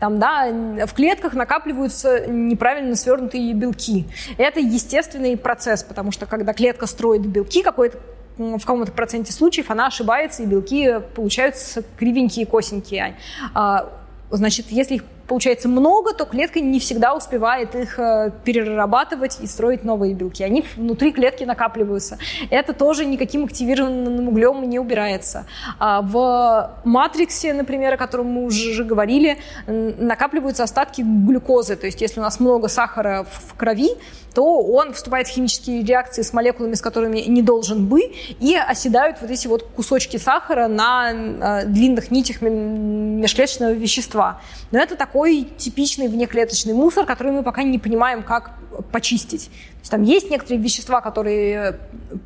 [0.01, 0.47] Там, да,
[0.85, 4.05] в клетках накапливаются неправильно свернутые белки.
[4.37, 7.99] Это естественный процесс, потому что когда клетка строит белки, какой-то
[8.37, 13.17] в каком-то проценте случаев она ошибается, и белки получаются кривенькие, косенькие.
[13.53, 13.89] А,
[14.31, 19.83] значит, если их получается много, то клетка не всегда успевает их э, перерабатывать и строить
[19.83, 20.43] новые белки.
[20.43, 22.17] Они внутри клетки накапливаются.
[22.49, 25.45] Это тоже никаким активированным углем не убирается.
[25.79, 31.75] А в матриксе, например, о котором мы уже говорили, накапливаются остатки глюкозы.
[31.75, 33.89] То есть если у нас много сахара в крови,
[34.33, 38.01] то он вступает в химические реакции с молекулами, с которыми не должен бы,
[38.39, 44.41] и оседают вот эти вот кусочки сахара на э, длинных нитях межклеточного вещества.
[44.71, 48.51] Но это такой такой типичный внеклеточный мусор, который мы пока не понимаем, как
[48.91, 49.45] почистить.
[49.45, 51.79] То есть там есть некоторые вещества, которые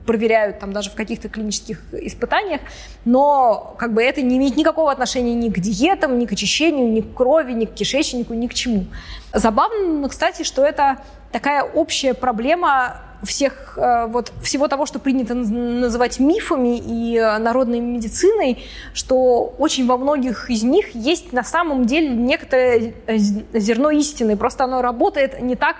[0.07, 2.61] проверяют там даже в каких-то клинических испытаниях,
[3.05, 7.01] но как бы это не имеет никакого отношения ни к диетам, ни к очищению, ни
[7.01, 8.85] к крови, ни к кишечнику, ни к чему.
[9.31, 10.97] Забавно, кстати, что это
[11.31, 17.79] такая общая проблема всех, э, вот, всего того, что принято называть мифами и э, народной
[17.79, 24.37] медициной, что очень во многих из них есть на самом деле некоторое э, зерно истины,
[24.37, 25.75] просто оно работает не так,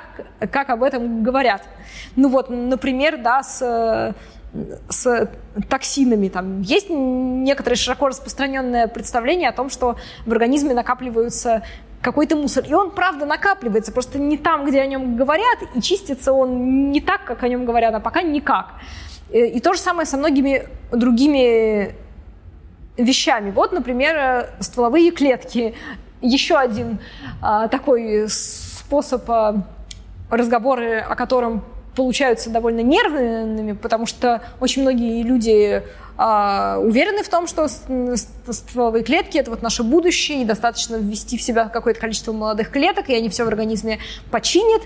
[0.52, 1.64] как об этом говорят.
[2.16, 4.16] Ну вот, например, да, с
[4.90, 5.30] с
[5.70, 6.30] токсинами.
[6.30, 11.64] Там есть некоторое широко распространенное представление о том, что в организме накапливаются
[12.02, 12.66] какой-то мусор.
[12.68, 17.02] И он, правда, накапливается, просто не там, где о нем говорят, и чистится он не
[17.02, 18.74] так, как о нем говорят, а пока никак.
[19.30, 21.96] Э, и то же самое со многими другими
[22.98, 23.52] вещами.
[23.52, 25.76] Вот, например, э, стволовые клетки.
[26.22, 26.98] Еще один
[27.44, 29.64] а, такой способ а,
[30.32, 31.64] разговора, о котором
[31.96, 35.84] получаются довольно нервными, потому что очень многие люди
[36.18, 41.42] а, уверены в том, что стволовые клетки– это вот наше будущее, и достаточно ввести в
[41.42, 44.00] себя какое-то количество молодых клеток, и они все в организме
[44.32, 44.82] починят.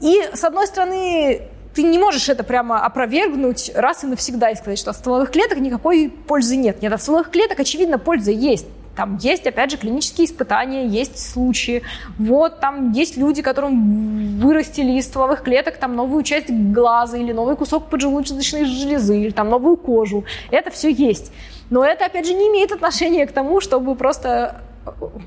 [0.00, 1.42] И, с одной стороны,
[1.74, 5.58] ты не можешь это прямо опровергнуть раз и навсегда и сказать, что от стволовых клеток
[5.58, 6.80] никакой пользы нет.
[6.80, 8.66] Нет, от стволовых клеток, очевидно, польза есть.
[8.96, 11.82] Там есть, опять же, клинические испытания, есть случаи.
[12.18, 17.56] Вот там есть люди, которым вырастили из стволовых клеток там новую часть глаза или новый
[17.56, 20.24] кусок поджелудочной железы, или там новую кожу.
[20.50, 21.32] Это все есть.
[21.70, 24.60] Но это, опять же, не имеет отношения к тому, чтобы просто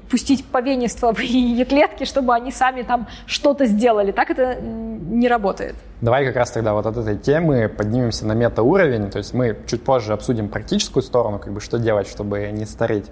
[0.10, 4.12] пустить по вене стволовые клетки, чтобы они сами там что-то сделали.
[4.12, 5.76] Так это не работает.
[6.02, 9.84] Давай как раз тогда вот от этой темы поднимемся на метауровень, то есть мы чуть
[9.84, 13.06] позже обсудим практическую сторону, как бы что делать, чтобы не стареть.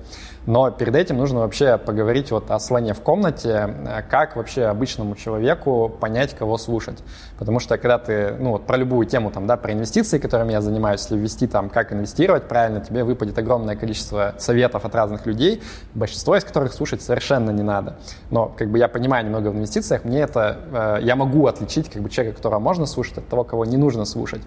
[0.46, 5.90] Но перед этим нужно вообще поговорить вот о слоне в комнате, как вообще обычному человеку
[5.90, 7.04] понять, кого слушать.
[7.40, 10.62] Потому что когда ты, ну вот про любую тему, там, да, про инвестиции, которыми я
[10.62, 15.64] занимаюсь, если ввести там, как инвестировать правильно, тебе выпадет огромное количество советов от разных людей,
[15.94, 17.98] большинство из которых слушать совершенно не надо.
[18.30, 22.02] Но как бы я понимаю немного в инвестициях, мне это, э, я могу отличить как
[22.02, 24.42] бы человека, которого можно слушать, от того, кого не нужно слушать.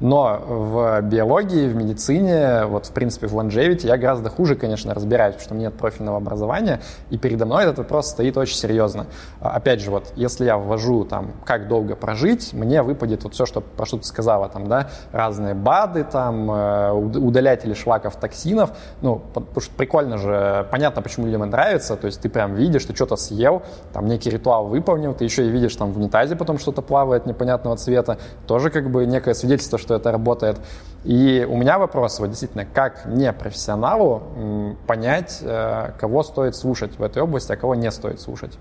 [0.00, 5.34] Но в биологии, в медицине, вот в принципе в longevity я гораздо хуже, конечно, разбираюсь,
[5.34, 9.06] потому что у меня нет профильного образования, и передо мной этот вопрос стоит очень серьезно.
[9.40, 13.46] А, опять же, вот если я ввожу там, как долго прожить, мне выпадет вот все,
[13.46, 19.22] что, про что ты сказала, там, да, разные БАДы, там, э, удалятели шлаков, токсинов, ну,
[19.32, 22.94] потому что прикольно же, понятно, почему людям это нравится, то есть ты прям видишь, ты
[22.94, 26.82] что-то съел, там некий ритуал выполнил, ты еще и видишь там в унитазе потом что-то
[26.82, 30.58] плавает непонятного цвета, тоже как бы некое свидетельство, что что это работает.
[31.04, 37.02] И у меня вопрос, вот действительно, как не профессионалу понять, э, кого стоит слушать в
[37.02, 38.58] этой области, а кого не стоит слушать?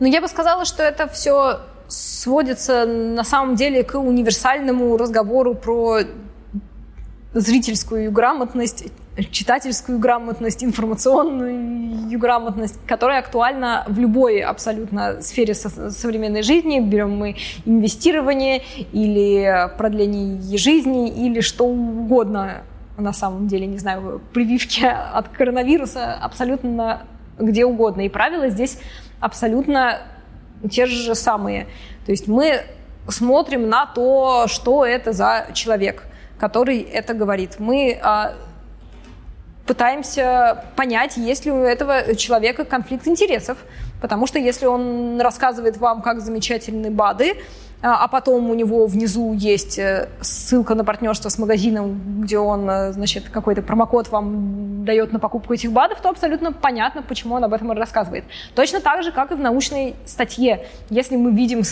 [0.00, 6.00] Ну, я бы сказала, что это все сводится на самом деле к универсальному разговору про
[7.32, 8.84] зрительскую грамотность,
[9.30, 16.80] читательскую грамотность, информационную грамотность, которая актуальна в любой абсолютно сфере со- современной жизни.
[16.80, 22.62] Берем мы инвестирование или продление жизни или что угодно
[22.96, 27.02] на самом деле, не знаю, прививки от коронавируса абсолютно
[27.38, 28.02] где угодно.
[28.02, 28.78] И правила здесь
[29.20, 30.00] абсолютно
[30.70, 31.66] те же самые.
[32.04, 32.62] То есть мы
[33.08, 36.04] смотрим на то, что это за человек,
[36.38, 37.56] который это говорит.
[37.58, 38.34] Мы а,
[39.68, 43.58] пытаемся понять, есть ли у этого человека конфликт интересов.
[44.00, 47.34] Потому что если он рассказывает вам, как замечательны БАДы,
[47.80, 52.68] а, а потом у него внизу есть э, ссылка на партнерство с магазином, где он,
[52.68, 57.44] э, значит, какой-то промокод вам дает на покупку этих БАДов, то абсолютно понятно, почему он
[57.44, 58.24] об этом рассказывает.
[58.56, 60.66] Точно так же, как и в научной статье.
[60.90, 61.62] Если мы видим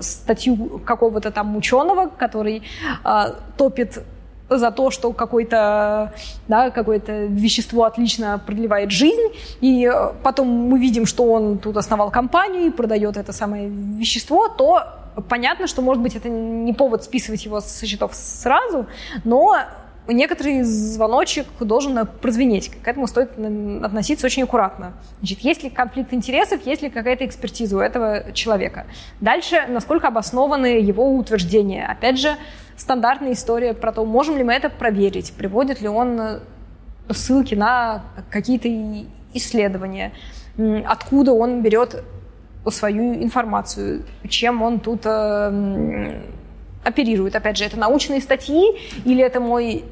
[0.00, 2.62] статью какого-то там ученого, который
[3.04, 3.24] э,
[3.56, 4.02] топит
[4.48, 6.12] за то, что какое-то
[6.48, 12.10] да, какое вещество отлично продлевает жизнь, и э, потом мы видим, что он тут основал
[12.10, 14.84] компанию и продает это самое вещество, то
[15.28, 18.86] понятно, что, может быть, это не повод списывать его со счетов сразу,
[19.24, 19.56] но
[20.08, 22.70] некоторый звоночек должен прозвенеть.
[22.82, 23.30] К этому стоит
[23.82, 24.94] относиться очень аккуратно.
[25.18, 28.86] Значит, есть ли конфликт интересов, есть ли какая-то экспертиза у этого человека.
[29.20, 31.86] Дальше, насколько обоснованы его утверждения.
[31.86, 32.36] Опять же,
[32.76, 36.40] стандартная история про то, можем ли мы это проверить, приводит ли он э,
[37.10, 38.68] ссылки на какие-то
[39.34, 40.12] исследования,
[40.86, 42.02] откуда он берет
[42.70, 46.20] свою информацию, чем он тут э,
[46.82, 47.36] оперирует.
[47.36, 49.84] Опять же, это научные статьи или это мой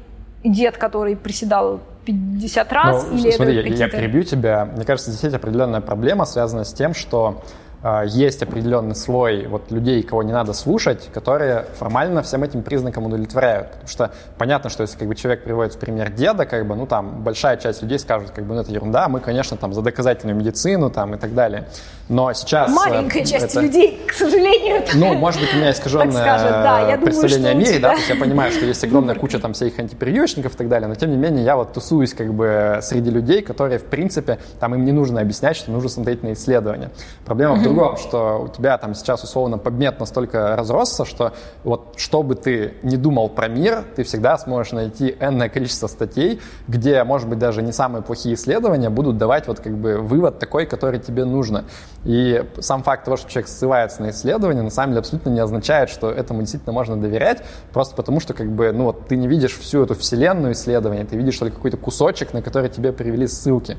[0.49, 3.07] дед, который приседал 50 раз.
[3.09, 4.65] Ну, или смотри, я, я перебью тебя.
[4.65, 7.41] Мне кажется, здесь есть определенная проблема, связанная с тем, что
[7.87, 13.05] а, есть определенный слой вот людей, кого не надо слушать, которые формально всем этим признакам
[13.05, 13.73] удовлетворяют.
[13.73, 16.87] Потому что понятно, что если как бы, человек приводит в пример деда, как бы, ну
[16.87, 20.35] там большая часть людей скажут, как бы, ну это ерунда, мы, конечно, там за доказательную
[20.35, 21.67] медицину там и так далее.
[22.07, 22.69] Но сейчас...
[22.69, 23.61] Э, Маленькая э, часть это...
[23.61, 24.83] людей, к сожалению.
[24.93, 28.15] Ну, может быть, у меня искаженное да, представление думаю, о мире, да, то есть я
[28.15, 31.43] понимаю, что есть огромная куча там всяких антипрививочников и так далее, но тем не менее
[31.43, 35.55] я вот тусуюсь как бы среди людей, которые, в принципе, там им не нужно объяснять,
[35.55, 36.91] что нужно смотреть на исследования.
[37.25, 42.21] Проблема в другом, что у тебя там сейчас условно подмет настолько разросся, что вот что
[42.21, 47.27] бы ты не думал про мир, ты всегда сможешь найти энное количество статей, где, может
[47.27, 51.25] быть, даже не самые плохие исследования будут давать вот как бы вывод такой, который тебе
[51.25, 51.65] нужно.
[52.05, 55.89] И сам факт того, что человек ссылается на исследования, на самом деле абсолютно не означает,
[55.89, 59.57] что этому действительно можно доверять, просто потому что как бы, ну вот ты не видишь
[59.57, 63.75] всю эту вселенную исследования, ты видишь только какой-то кусочек, на который тебе привели ссылки.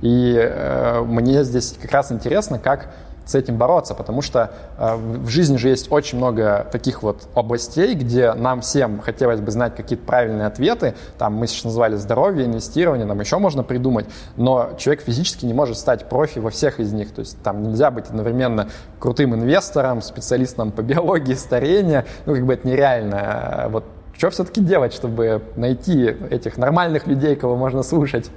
[0.00, 2.90] И э, мне здесь как раз интересно, как
[3.28, 7.94] с этим бороться, потому что э, в жизни же есть очень много таких вот областей,
[7.94, 10.94] где нам всем хотелось бы знать какие-то правильные ответы.
[11.18, 15.76] Там мы сейчас назвали здоровье, инвестирование, нам еще можно придумать, но человек физически не может
[15.76, 17.12] стать профи во всех из них.
[17.12, 22.06] То есть там нельзя быть одновременно крутым инвестором, специалистом по биологии старения.
[22.24, 23.66] Ну, как бы это нереально.
[23.68, 23.84] Вот
[24.16, 28.30] что все-таки делать, чтобы найти этих нормальных людей, кого можно слушать?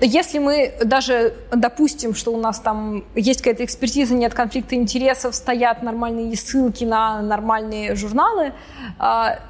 [0.00, 5.82] Если мы даже допустим, что у нас там есть какая-то экспертиза, нет конфликта интересов, стоят
[5.82, 8.52] нормальные ссылки на нормальные журналы,
[8.98, 9.40] а,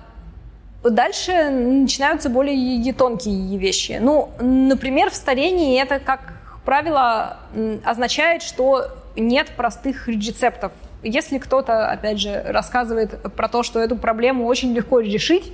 [0.83, 3.99] дальше начинаются более тонкие вещи.
[4.01, 6.33] Ну, например, в старении это, как
[6.65, 7.39] правило,
[7.85, 10.73] означает, что нет простых рецептов.
[11.03, 15.53] Если кто-то, опять же, рассказывает про то, что эту проблему очень легко решить,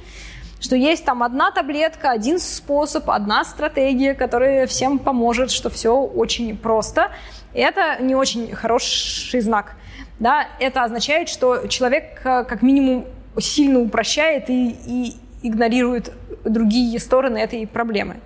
[0.60, 6.56] что есть там одна таблетка, один способ, одна стратегия, которая всем поможет, что все очень
[6.56, 7.10] просто.
[7.52, 9.76] И это не очень хороший знак.
[10.18, 10.46] Да?
[10.58, 13.04] Это означает, что человек э, как минимум
[13.38, 16.12] сильно упрощает и, и игнорирует
[16.44, 18.16] другие стороны этой проблемы.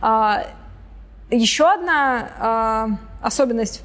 [0.00, 0.44] А,
[1.30, 2.88] еще одна а,
[3.22, 3.82] особенность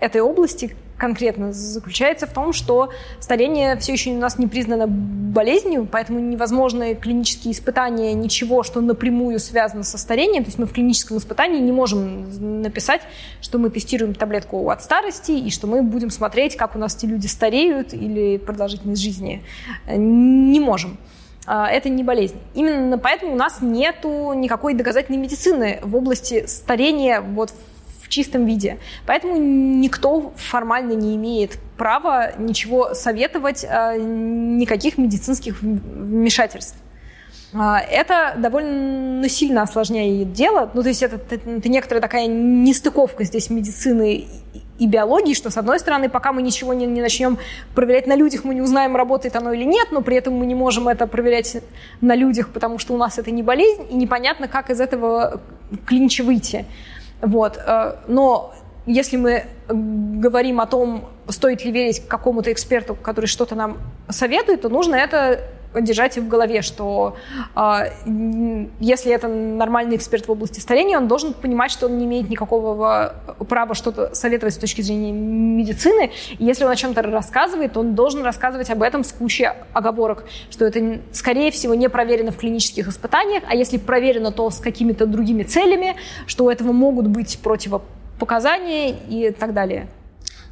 [0.00, 5.88] этой области, конкретно заключается в том, что старение все еще у нас не признано болезнью,
[5.90, 10.44] поэтому невозможны клинические испытания ничего, что напрямую связано со старением.
[10.44, 13.00] То есть мы в клиническом испытании не можем написать,
[13.40, 17.06] что мы тестируем таблетку от старости и что мы будем смотреть, как у нас эти
[17.06, 19.42] люди стареют или продолжительность жизни.
[19.88, 20.98] Не можем
[21.46, 22.36] а, это не болезнь.
[22.54, 27.52] Именно поэтому у нас нет никакой доказательной медицины в области старения вот
[28.12, 28.78] чистом виде.
[29.06, 36.76] Поэтому никто формально не имеет права ничего советовать, а, никаких медицинских вмешательств.
[37.54, 40.70] А, это довольно сильно осложняет дело.
[40.74, 44.26] Ну, то есть это, это, некоторая такая нестыковка здесь медицины
[44.78, 47.38] и биологии, что, с одной стороны, пока мы ничего не, не начнем
[47.74, 50.54] проверять на людях, мы не узнаем, работает оно или нет, но при этом мы не
[50.54, 51.58] можем это проверять
[52.00, 55.40] на людях, потому что у нас это не болезнь, и непонятно, как из этого
[55.86, 56.64] клинча выйти.
[57.22, 57.56] Вот.
[57.56, 58.54] Э, но
[58.84, 64.68] если мы говорим о том, стоит ли верить какому-то эксперту, который что-то нам советует, то
[64.68, 65.40] нужно это
[65.80, 67.16] держать в голове, что
[67.56, 72.28] э, если это нормальный эксперт в области старения, он должен понимать, что он не имеет
[72.28, 73.14] никакого
[73.48, 76.10] права что-то советовать с точки зрения медицины.
[76.38, 80.64] И если он о чем-то рассказывает, он должен рассказывать об этом с кучей оговорок, что
[80.64, 85.42] это, скорее всего, не проверено в клинических испытаниях, а если проверено, то с какими-то другими
[85.42, 89.88] целями, что у этого могут быть противопоказания и так далее.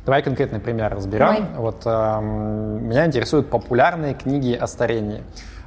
[0.05, 1.27] Давай конкретный пример разберем.
[1.27, 1.43] Давай.
[1.57, 5.23] Вот э, меня интересуют популярные книги о старении.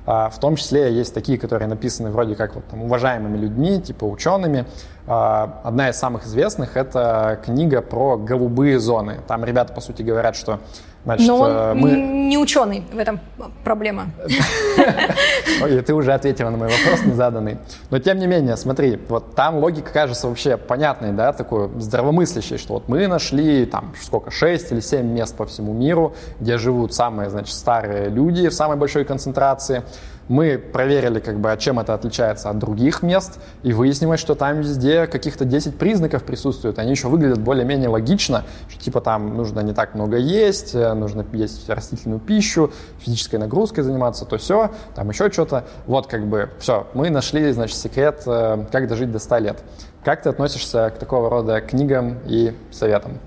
[0.07, 4.05] Э, в том числе есть такие, которые написаны вроде как вот, там, уважаемыми людьми, типа
[4.05, 4.65] учеными.
[5.05, 9.19] Э, одна из самых известных– это книга про голубые зоны.
[9.27, 10.59] Там ребята, по сути, говорят, что
[11.05, 11.91] Значит, Но он э, мы...
[11.91, 13.19] не ученый, в этом
[13.63, 14.07] проблема.
[15.61, 17.57] Ой, ты уже ответила на мой вопрос, не заданный.
[17.89, 22.75] Но тем не менее, смотри, вот там логика кажется вообще понятной, да, такой здравомыслящей, что
[22.75, 27.29] вот мы нашли там сколько, 6 или 7 мест по всему миру, где живут самые,
[27.29, 29.83] значит, старые люди в самой большой концентрации.
[30.27, 35.07] Мы проверили, как бы, чем это отличается от других мест, и выяснилось, что там везде
[35.07, 36.79] каких-то 10 признаков присутствуют.
[36.79, 41.25] Они еще выглядят более-менее логично, что типа там нужно не так много есть, э, нужно
[41.33, 45.65] есть растительную пищу, физической нагрузкой заниматься, то все, там еще что-то.
[45.87, 49.63] Вот как бы все, мы нашли, значит, секрет, э, как дожить до 100 лет.
[50.03, 53.19] Как ты относишься к такого рода книгам и советам?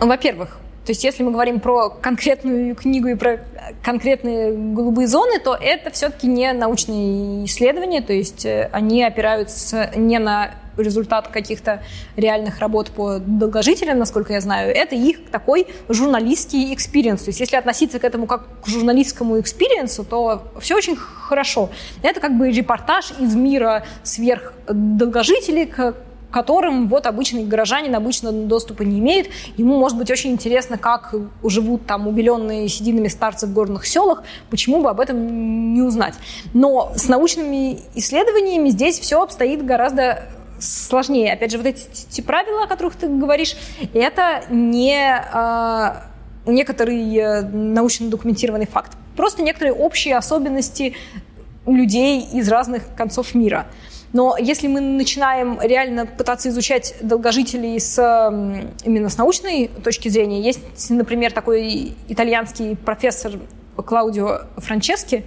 [0.00, 3.40] Во-первых, То есть если мы говорим про конкретную книгу и про
[3.82, 10.18] конкретные голубые зоны, то это все-таки не научные исследования, то есть э, они опираются не
[10.18, 11.82] на результат каких-то
[12.16, 17.22] реальных работ по долгожителям, насколько я знаю, это их такой журналистский experience.
[17.22, 21.70] То есть если относиться к этому как к журналистскому experience у, то все очень хорошо.
[22.02, 25.66] Это как бы репортаж из мира сверхдолгожителей,
[26.30, 29.28] которым вот обычный горожанин обычно доступа не имеет.
[29.56, 34.82] Ему может быть очень интересно, как живут там убеленные сединами старцы в горных селах, почему
[34.82, 36.14] бы об этом не узнать.
[36.54, 40.24] Но с научными исследованиями здесь все обстоит гораздо
[40.60, 41.32] сложнее.
[41.32, 43.56] Опять же, вот эти, эти правила, о которых ты говоришь,
[43.94, 45.94] это не э,
[46.46, 48.92] некоторый э, научно документированный факт.
[49.16, 50.94] Просто некоторые общие особенности
[51.66, 53.66] людей из разных концов мира.
[54.12, 57.96] Но если мы начинаем реально пытаться изучать долгожителей с,
[58.84, 63.32] именно с научной точки зрения, есть, например, такой итальянский профессор
[63.76, 65.24] Клаудио Франчески,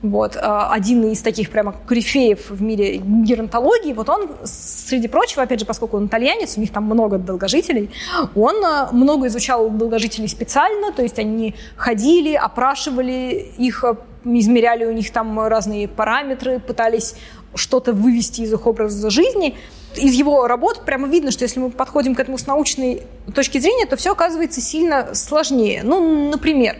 [0.00, 5.58] вот, а, один из таких прямо корифеев в мире геронтологии, вот он, среди прочего, опять
[5.58, 7.90] же, поскольку он итальянец, у них там много долгожителей,
[8.36, 14.92] он а, много изучал долгожителей специально, то есть они ходили, опрашивали их, а, измеряли у
[14.92, 17.16] них там разные параметры, пытались
[17.54, 19.56] что-то вывести из их образа жизни.
[19.96, 23.02] Из его работ прямо видно, что если мы подходим к этому с научной
[23.34, 25.82] точки зрения, то все оказывается сильно сложнее.
[25.82, 26.76] Ну, например,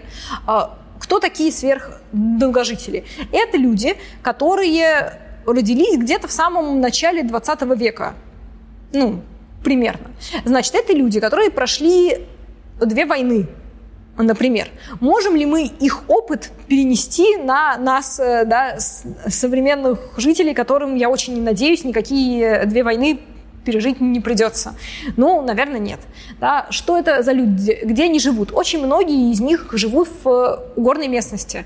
[1.00, 3.04] кто такие сверхдолгожители?
[3.32, 8.14] Это люди, которые родились где-то в самом начале 20 века.
[8.92, 9.22] Ну,
[9.64, 10.10] примерно.
[10.44, 12.26] Значит, это люди, которые прошли
[12.80, 13.48] две войны,
[14.22, 14.68] например.
[15.00, 21.42] Можем ли мы их опыт перенести на нас, э, да, современных жителей, которым, я очень
[21.42, 23.20] надеюсь, никакие две войны
[23.64, 24.74] пережить не придется?
[25.16, 26.00] Ну, наверное, нет.
[26.40, 26.66] Да?
[26.70, 27.78] Что это за люди?
[27.84, 28.52] Где они живут?
[28.52, 31.64] Очень многие из них живут в э, горной местности.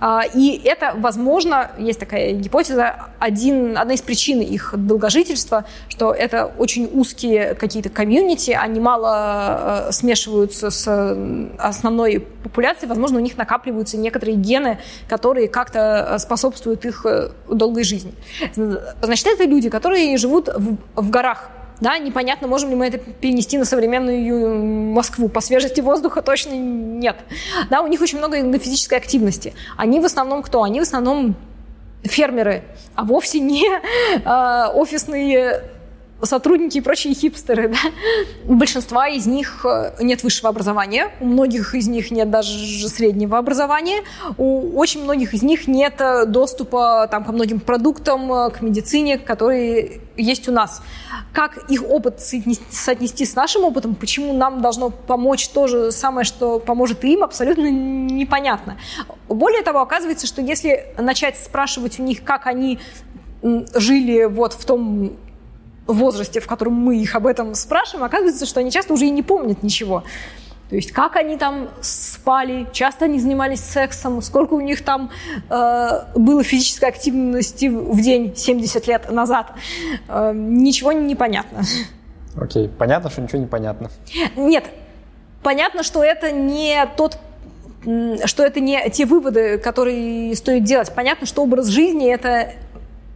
[0.00, 6.46] А, и это, возможно, есть такая гипотеза, один, одна из причин их долгожительства, что это
[6.46, 11.16] очень узкие какие-то комьюнити, они мало э, смешиваются с
[11.58, 14.78] основной популяцией, возможно, у них накапливаются некоторые гены,
[15.08, 18.14] которые как-то способствуют их э, долгой жизни.
[18.54, 23.56] Значит, это люди, которые живут в, в горах, да, непонятно, можем ли мы это перенести
[23.58, 25.28] на современную Москву.
[25.28, 27.16] По свежести воздуха точно нет.
[27.70, 29.54] Да, у них очень много физической активности.
[29.76, 30.62] Они в основном кто?
[30.62, 31.36] Они в основном
[32.02, 32.64] фермеры,
[32.94, 35.64] а вовсе не э, офисные
[36.22, 37.68] сотрудники и прочие хипстеры.
[37.68, 37.78] Да?
[38.46, 43.38] У большинства из них э, нет высшего образования, у многих из них нет даже среднего
[43.38, 44.02] образования,
[44.36, 49.18] у очень многих из них нет э, доступа там, ко многим продуктам, э, к медицине,
[49.18, 50.82] которые есть у нас.
[51.32, 56.58] Как их опыт соотнести с нашим опытом, почему нам должно помочь то же самое, что
[56.58, 58.76] поможет им, абсолютно непонятно.
[59.28, 62.80] Более того, оказывается, что если начать спрашивать у них, как они
[63.42, 65.16] жили вот в том
[65.92, 69.22] возрасте, в котором мы их об этом спрашиваем, оказывается, что они часто уже и не
[69.22, 70.04] помнят ничего.
[70.70, 75.10] То есть как они там спали, часто они занимались сексом, сколько у них там
[75.48, 79.52] э, было физической активности в день 70 лет назад.
[80.08, 81.62] Э, ничего не понятно.
[82.40, 82.68] Окей, okay.
[82.68, 83.90] понятно, что ничего не понятно.
[84.36, 84.64] Нет,
[85.42, 87.18] понятно, что это не тот
[88.26, 90.92] что это не те выводы, которые стоит делать.
[90.94, 92.52] Понятно, что образ жизни– это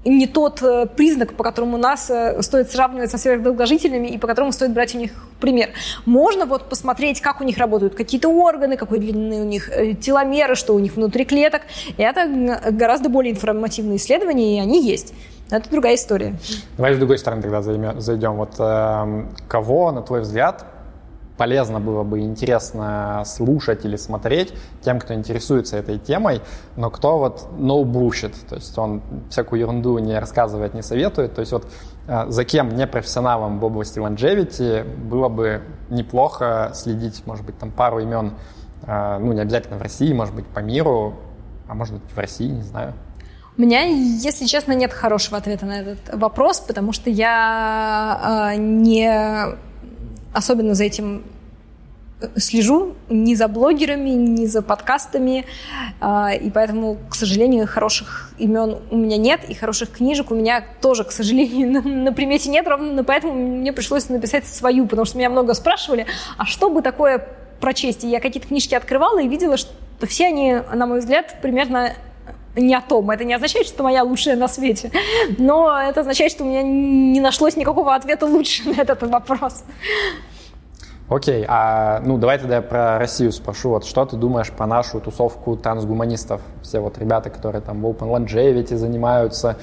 [0.05, 4.53] не тот э, признак, по которому нас э, стоит сравнивать со сверхдолгожителями и по которому
[4.53, 5.71] стоит брать у них пример.
[6.07, 10.55] Можно вот посмотреть, как у них работают какие-то органы, какой длины у них э, теломеры,
[10.55, 11.63] что у них внутри клеток.
[11.97, 15.15] Это гораздо более информативные исследования, и они есть.
[15.51, 16.37] это другая история.
[16.77, 18.35] Давай с другой стороны тогда зайдем.
[18.35, 20.65] Вот э, кого, на твой взгляд,
[21.37, 26.41] полезно было бы интересно слушать или смотреть тем, кто интересуется этой темой,
[26.77, 31.41] но кто вот no bullshit, то есть он всякую ерунду не рассказывает, не советует, то
[31.41, 31.67] есть вот
[32.07, 37.71] э, за кем не профессионалом в области longevity было бы неплохо следить, может быть, там
[37.71, 38.35] пару имен,
[38.87, 41.15] э, ну, не обязательно в России, может быть, по миру,
[41.69, 42.95] а может быть, в России, не знаю.
[43.57, 49.57] У меня, если честно, нет хорошего ответа на этот вопрос, потому что я э, не
[50.35, 51.25] особенно за этим
[52.21, 55.47] э, слежу ни за блогерами, ни за подкастами,
[56.01, 60.63] а, и поэтому, к сожалению, хороших имен у меня нет, и хороших книжек у меня
[60.83, 65.17] тоже, к сожалению, на, на примете нет, ровно поэтому мне пришлось написать свою, потому что
[65.17, 66.07] меня много спрашивали,
[66.37, 67.27] а что бы такое
[67.61, 68.05] прочесть?
[68.05, 69.73] И я какие-то книжки открывала и видела, что
[70.07, 71.95] все они, на мой взгляд, примерно
[72.57, 73.11] не о том.
[73.11, 74.91] Это не означает, что моя лучшая на свете,
[75.39, 79.65] но это означает, что у меня не нашлось никакого ответа лучше на этот вопрос.
[81.09, 83.69] Окей, а ну давай тогда я про Россию спрошу.
[83.71, 86.41] Вот что ты думаешь про нашу тусовку трансгуманистов?
[86.63, 89.59] Все вот ребята, которые там в Open Longevity занимаются,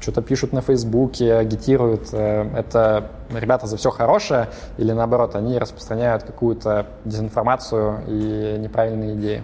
[0.00, 2.08] что-то пишут на Фейсбуке, агитируют.
[2.12, 9.42] Э, это ребята за все хорошее или наоборот, они распространяют какую-то дезинформацию и неправильные идеи?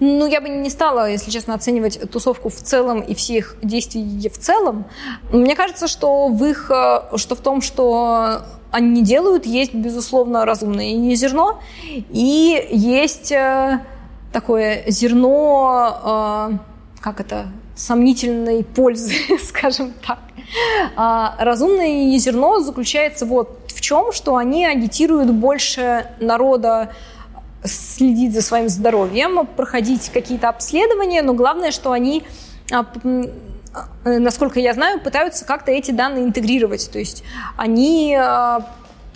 [0.00, 4.30] Ну, я бы не стала, если честно, оценивать тусовку в целом и все их действия
[4.30, 4.84] в целом.
[5.32, 10.44] Мне кажется, что в их, э, что в том, что они не делают, есть, безусловно,
[10.44, 11.60] разумное зерно,
[12.10, 13.84] и есть э,
[14.32, 16.60] такое зерно,
[17.00, 17.46] как это,
[17.76, 20.18] сомнительной пользы, скажем так.
[20.96, 26.92] А разумное зерно заключается вот в чем, что они агитируют больше народа
[27.64, 32.24] следить за своим здоровьем, проходить какие-то обследования, но главное, что они
[32.70, 32.84] а,
[34.04, 36.90] насколько я знаю, пытаются как-то эти данные интегрировать.
[36.90, 37.24] То есть
[37.56, 38.66] они а,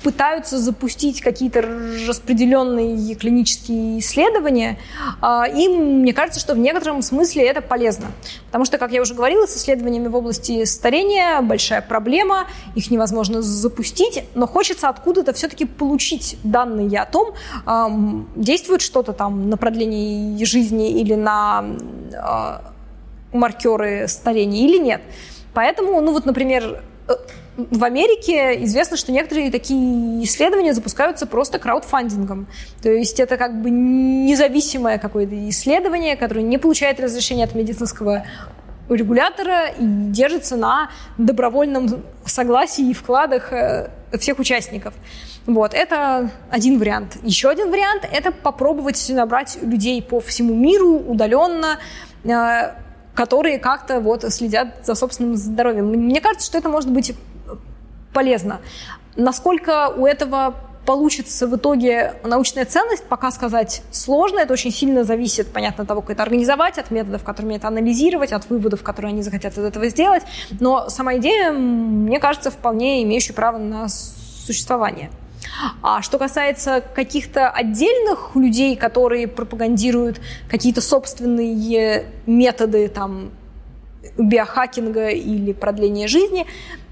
[0.03, 1.63] пытаются запустить какие-то
[2.07, 4.79] распределенные клинические исследования,
[5.21, 8.07] а, и мне кажется, что в некотором смысле это полезно.
[8.47, 13.43] Потому что, как я уже говорила, с исследованиями в области старения большая проблема, их невозможно
[13.43, 17.35] запустить, но хочется откуда-то все-таки получить данные о том,
[18.37, 21.65] действует что-то там на продление жизни или на
[22.15, 22.73] а,
[23.33, 25.03] маркеры старения или нет.
[25.55, 27.13] Поэтому, ну вот, например, э,
[27.57, 32.47] в Америке известно, что некоторые такие исследования запускаются просто краудфандингом.
[32.83, 38.25] То есть это как бы независимое какое-то исследование, которое не получает разрешения от медицинского
[38.89, 44.95] регулятора и держится на добровольном согласии и вкладах э, всех участников.
[45.47, 47.17] Вот, это один вариант.
[47.23, 51.79] Еще один вариант– это попробовать набрать людей по всему миру удаленно,
[52.25, 52.75] э,
[53.15, 55.87] которые как-то вот следят за собственным здоровьем.
[55.87, 57.15] Мне кажется, что это может быть
[58.13, 58.61] полезно.
[59.17, 60.55] Насколько у этого
[60.87, 64.41] получится в итоге научная ценность, пока сказать сложно.
[64.41, 68.33] Это очень сильно зависит, понятно, от того, как это организовать, от методов, которыми это анализировать,
[68.33, 70.23] от выводов, которые они захотят из этого сделать.
[70.59, 75.11] Но сама идея, мне кажется, вполне имеющая право на существование.
[75.83, 83.31] А что касается каких-то отдельных людей, которые пропагандируют какие-то собственные методы там,
[84.19, 86.47] биохакинга или продления жизни,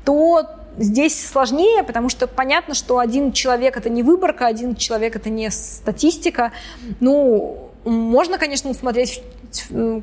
[0.04, 0.46] то
[0.80, 5.50] Здесь сложнее, потому что понятно, что один человек это не выборка, один человек это не
[5.50, 6.52] статистика.
[7.00, 9.22] Ну, можно, конечно, усмотреть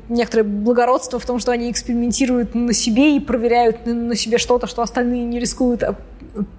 [0.08, 4.82] некоторое благородство в том, что они экспериментируют на себе и проверяют на себе что-то, что
[4.82, 5.96] остальные не рискуют а,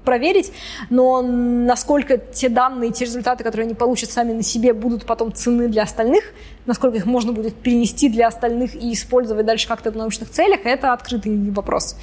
[0.03, 0.51] проверить,
[0.89, 5.67] но насколько те данные, те результаты, которые они получат сами на себе, будут потом цены
[5.67, 6.23] для остальных,
[6.65, 10.93] насколько их можно будет перенести для остальных и использовать дальше как-то в научных целях, это
[10.93, 11.95] открытый вопрос.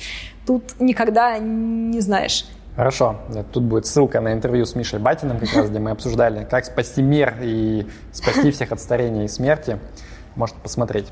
[0.46, 2.46] Тут никогда не знаешь.
[2.76, 3.16] Хорошо.
[3.52, 7.00] Тут будет ссылка на интервью с Мишей Батиным, как раз, где мы обсуждали, как спасти
[7.00, 9.78] мир и спасти всех от старения и смерти.
[10.34, 11.06] Можно посмотреть.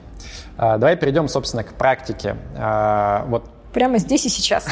[0.58, 2.36] А, давай перейдем, собственно, к практике.
[2.56, 4.66] А, вот прямо здесь и сейчас.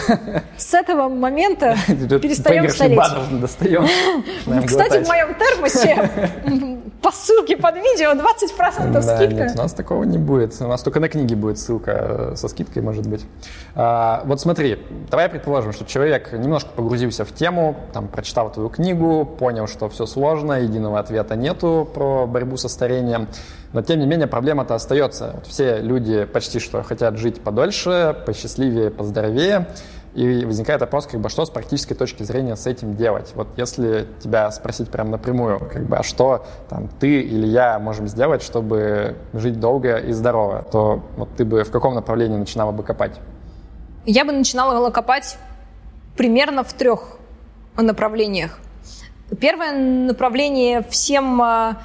[0.56, 2.98] С этого момента перестаем стареть.
[3.32, 3.86] достаем.
[4.66, 6.10] Кстати, в моем термосе
[7.02, 9.34] по ссылке под видео 20% да, скидка.
[9.34, 10.54] Нет, у нас такого не будет.
[10.60, 11.90] У нас только на книге будет ссылка
[12.32, 13.26] э, со скидкой, может быть.
[13.74, 14.78] А, вот смотри,
[15.10, 20.06] давай предположим, что человек немножко погрузился в тему, там, прочитал твою книгу, понял, что все
[20.06, 23.26] сложно, единого ответа нету про борьбу со старением.
[23.72, 25.32] Но, тем не менее, проблема-то остается.
[25.34, 29.66] Вот все люди почти что хотят жить подольше, посчастливее, поздоровее.
[30.14, 33.32] И возникает вопрос, как бы, что с практической точки зрения с этим делать?
[33.34, 38.06] Вот если тебя спросить прям напрямую, как бы, а что там ты или я можем
[38.08, 42.82] сделать, чтобы жить долго и здорово, то вот ты бы в каком направлении начинала бы
[42.82, 43.18] копать?
[44.04, 45.38] Я бы начинала копать
[46.16, 47.16] примерно в трех
[47.76, 48.58] направлениях.
[49.40, 51.78] Первое направление всем а,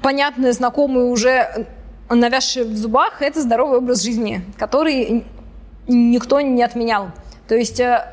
[0.00, 1.66] понятное, знакомое уже
[2.08, 5.26] навязшее в зубах, это здоровый образ жизни, который
[5.90, 7.08] никто не отменял.
[7.48, 8.04] То есть э,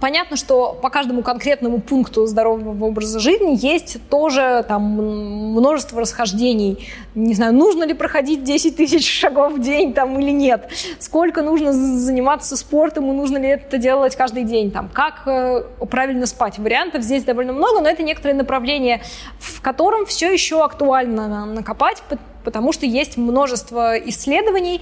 [0.00, 6.88] Понятно, что по каждому конкретному пункту здорового образа жизни есть тоже там множество расхождений.
[7.14, 10.68] Не знаю, нужно ли проходить 10 тысяч шагов в день там или нет.
[10.98, 14.72] Сколько нужно заниматься спортом и нужно ли это делать каждый день.
[14.72, 16.58] Там, как э, правильно спать.
[16.58, 19.02] Вариантов здесь довольно много, но это некоторое направление,
[19.38, 22.02] в котором все еще актуально накопать,
[22.42, 24.80] потому что есть множество исследований,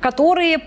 [0.00, 0.60] которые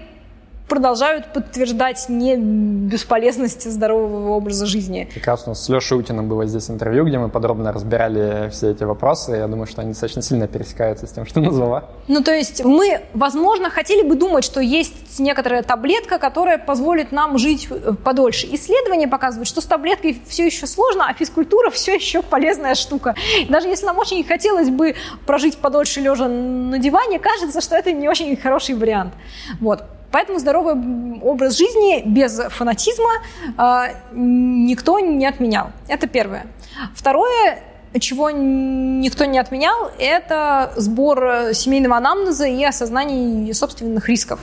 [0.67, 5.09] продолжают подтверждать не бесполезность здорового образа жизни.
[5.25, 8.83] Раз у нас с Лешей Утиным было здесь интервью, где мы подробно разбирали все эти
[8.83, 9.33] вопросы.
[9.33, 11.85] Я думаю, что они достаточно сильно пересекаются с тем, что назвала.
[12.07, 17.37] Ну, то есть мы, возможно, хотели бы думать, что есть некоторая таблетка, которая позволит нам
[17.37, 18.47] жить э, подольше.
[18.51, 23.15] Исследования показывают, что с таблеткой все еще сложно, а физкультура все еще полезная штука.
[23.49, 24.95] Даже если нам очень хотелось бы
[25.25, 29.13] прожить подольше лежа на диване, кажется, что это не очень хороший вариант.
[29.59, 29.83] Вот.
[30.13, 30.75] Поэтому здоровый
[31.23, 33.09] образ жизни без фанатизма
[33.57, 35.71] э, никто не отменял.
[35.87, 36.45] Это первое.
[36.93, 37.63] Второе,
[37.99, 44.39] чего никто не отменял, это сбор семейного анамнеза и осознание собственных рисков.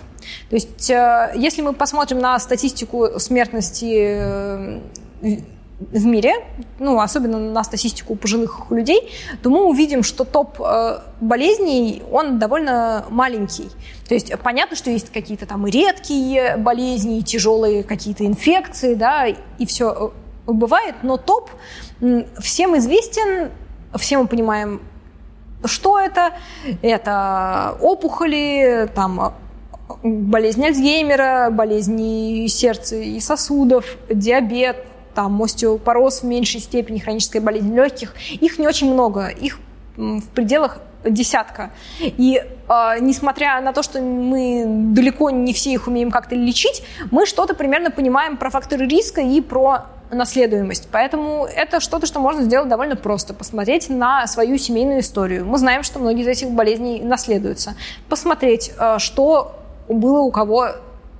[0.48, 4.80] То есть, э, если мы посмотрим на статистику смертности
[5.22, 5.38] э,
[5.80, 6.34] в мире,
[6.78, 9.10] ну, особенно на статистику пожилых людей,
[9.42, 13.70] то мы увидим, что топ э, болезней, он довольно маленький.
[14.06, 20.12] То есть понятно, что есть какие-то там редкие болезни, тяжелые какие-то инфекции, да, и все
[20.46, 21.50] э, бывает, но топ
[22.38, 23.50] всем известен,
[23.96, 24.80] все мы понимаем,
[25.64, 26.32] что это.
[26.82, 29.34] Это опухоли, там
[30.02, 34.84] болезнь Альцгеймера, болезни сердца и сосудов, диабет,
[35.20, 38.14] там остеопороз в меньшей степени, хроническая болезнь легких.
[38.40, 39.58] Их не очень много, их
[39.98, 41.72] в пределах десятка.
[42.00, 47.26] И э, несмотря на то, что мы далеко не все их умеем как-то лечить, мы
[47.26, 50.88] что-то примерно понимаем про факторы риска и про наследуемость.
[50.90, 53.34] Поэтому это что-то, что можно сделать довольно просто.
[53.34, 55.44] Посмотреть на свою семейную историю.
[55.44, 57.74] Мы знаем, что многие из этих болезней наследуются.
[58.08, 59.56] Посмотреть, э, что
[59.86, 60.70] было у кого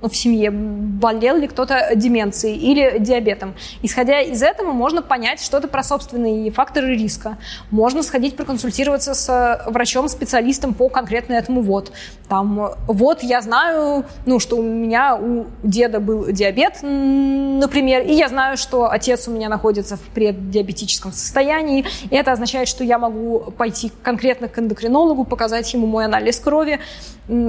[0.01, 3.53] в семье, болел ли кто-то деменцией или диабетом.
[3.81, 7.37] Исходя из этого, можно понять что-то про собственные факторы риска.
[7.69, 11.91] Можно сходить проконсультироваться с врачом-специалистом по конкретно этому вот.
[12.27, 18.27] Там, вот я знаю, ну, что у меня у деда был диабет, например, и я
[18.27, 23.51] знаю, что отец у меня находится в преддиабетическом состоянии, и это означает, что я могу
[23.57, 26.79] пойти конкретно к эндокринологу, показать ему мой анализ крови.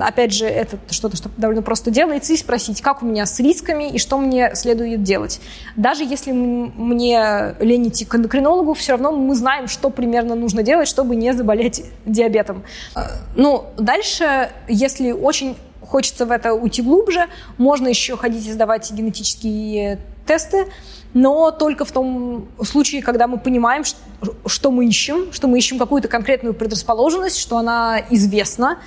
[0.00, 3.98] Опять же, это что-то, что довольно просто делается, спросить, как у меня с рисками и
[3.98, 5.40] что мне следует делать.
[5.76, 10.88] Даже если мне лень идти к эндокринологу, все равно мы знаем, что примерно нужно делать,
[10.88, 12.62] чтобы не заболеть диабетом.
[12.94, 13.00] Э,
[13.34, 17.26] ну, дальше, если очень хочется в это уйти глубже,
[17.58, 20.66] можно еще ходить и сдавать генетические тесты,
[21.14, 23.84] но только в том случае, когда мы понимаем,
[24.46, 28.78] что мы ищем, что мы ищем какую-то конкретную предрасположенность, что она известна,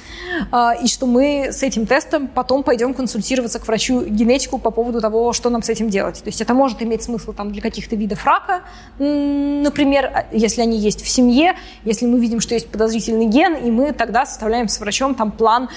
[0.52, 5.34] а, и что мы с этим тестом потом пойдем консультироваться к врачу-генетику по поводу того,
[5.34, 6.22] что нам с этим делать.
[6.24, 8.64] То есть это может иметь смысл там, для каких-то видов рака,
[8.98, 13.70] например, а, если они есть в семье, если мы видим, что есть подозрительный ген, и
[13.70, 15.70] мы тогда составляем с врачом там план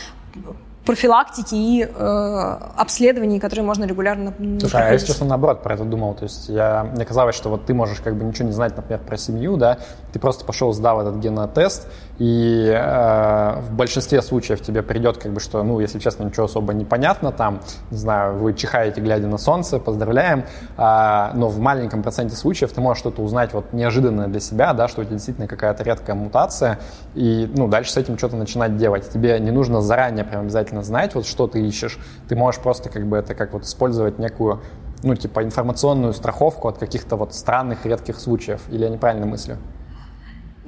[0.89, 6.15] профилактики и э, обследований, которые можно регулярно Слушай, а я, честно, наоборот про это думал.
[6.15, 9.01] То есть я, мне казалось, что вот ты можешь как бы ничего не знать, например,
[9.07, 9.77] про семью, да,
[10.15, 11.89] ты просто пошел, сдал этот генотест,
[12.19, 16.73] и э, в большинстве случаев тебе придет как бы, что, ну, если честно, ничего особо
[16.73, 17.61] не понятно там,
[17.91, 20.45] не знаю, вы чихаете, глядя на солнце, поздравляем,
[20.77, 24.89] э, но в маленьком проценте случаев ты можешь что-то узнать вот неожиданное для себя, да,
[24.89, 26.81] что у тебя действительно какая-то редкая мутация,
[27.15, 29.09] и, ну, дальше с этим что-то начинать делать.
[29.11, 31.99] Тебе не нужно заранее прям обязательно знать, вот что ты ищешь.
[32.29, 34.61] Ты можешь просто как бы это как вот использовать некую,
[35.05, 38.63] ну, типа информационную страховку от каких-то вот странных, редких случаев.
[38.71, 39.59] Или я неправильно мыслю?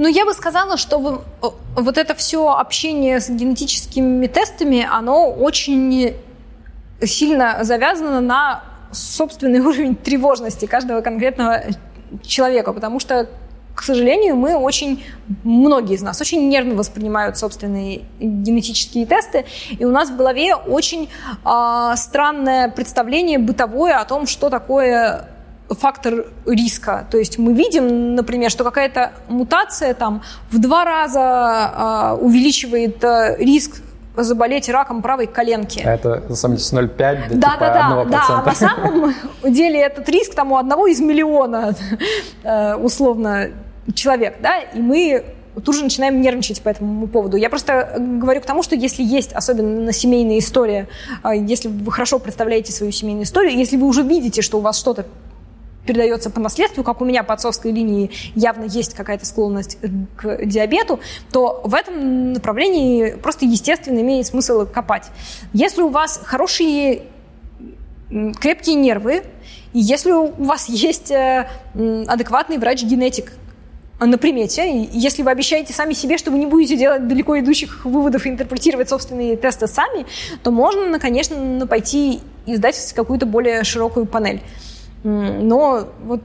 [0.01, 1.21] Ну, я бы сказала, что вы,
[1.77, 6.15] вот это все общение с генетическими тестами, оно очень
[7.03, 11.65] сильно завязано на собственный уровень тревожности каждого конкретного
[12.23, 13.29] человека, потому что
[13.75, 15.05] к сожалению, мы очень,
[15.45, 21.11] многие из нас очень нервно воспринимают собственные генетические тесты, и у нас в голове очень
[21.45, 25.29] э, странное представление бытовое о том, что такое
[25.71, 27.07] фактор риска.
[27.11, 33.37] То есть мы видим, например, что какая-то мутация там в два раза э, увеличивает э,
[33.39, 33.83] риск
[34.17, 35.81] заболеть раком правой коленки.
[35.85, 39.15] А это на самом деле 0,5 до да, типа да, да, да, а на самом
[39.45, 41.75] деле этот риск там у одного из миллиона
[42.43, 43.49] э, условно
[43.95, 45.25] человек, да, и мы
[45.65, 47.37] тут же начинаем нервничать по этому поводу.
[47.37, 50.89] Я просто говорю к тому, что если есть особенно семейная история,
[51.23, 54.79] а, если вы хорошо представляете свою семейную историю, если вы уже видите, что у вас
[54.79, 55.07] что-то
[55.87, 59.79] передается по наследству, как у меня по отцовской линии явно есть какая-то склонность
[60.17, 61.01] к диабету,
[61.33, 65.07] то в этом направлении просто естественно имеет смысл копать.
[65.53, 67.03] Если у вас хорошие
[68.41, 69.23] крепкие нервы,
[69.73, 73.33] и если у вас есть э, адекватный врач-генетик,
[74.07, 74.89] на примете.
[74.93, 78.89] Если вы обещаете сами себе, что вы не будете делать далеко идущих выводов и интерпретировать
[78.89, 80.07] собственные тесты сами,
[80.43, 84.41] то можно, конечно, пойти и сдать какую-то более широкую панель.
[85.03, 86.21] Но вот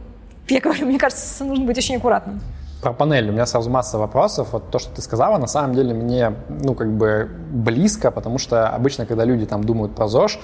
[0.48, 2.42] я говорю, мне кажется, нужно быть очень аккуратным
[2.86, 3.30] про панель.
[3.30, 4.50] У меня сразу масса вопросов.
[4.52, 8.70] Вот то, что ты сказала, на самом деле мне, ну, как бы близко, потому что
[8.70, 10.40] обычно, когда люди там думают про ЗОЖ,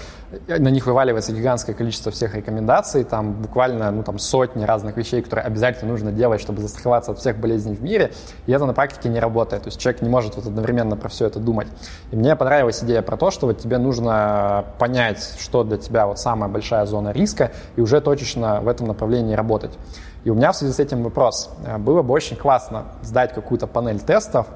[0.48, 5.46] на них вываливается гигантское количество всех рекомендаций, там буквально, ну, там сотни разных вещей, которые
[5.46, 8.12] обязательно нужно делать, чтобы застраховаться от всех болезней в мире,
[8.48, 9.62] и это на практике не работает.
[9.62, 11.68] То есть человек не может вот одновременно про все это думать.
[12.10, 16.18] И мне понравилась идея про то, что вот тебе нужно понять, что для тебя вот
[16.18, 19.78] самая большая зона риска, и уже точечно в этом направлении работать.
[20.24, 21.49] И у меня в связи с этим вопрос.
[21.65, 24.47] Э, было бы очень классно сдать какую-то панель тестов,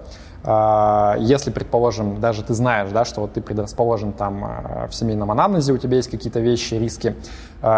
[0.47, 5.32] а, если, предположим, даже ты знаешь, да, что вот ты предрасположен там а, в семейном
[5.32, 7.16] анамнезе, у тебя есть какие-то вещи, риски,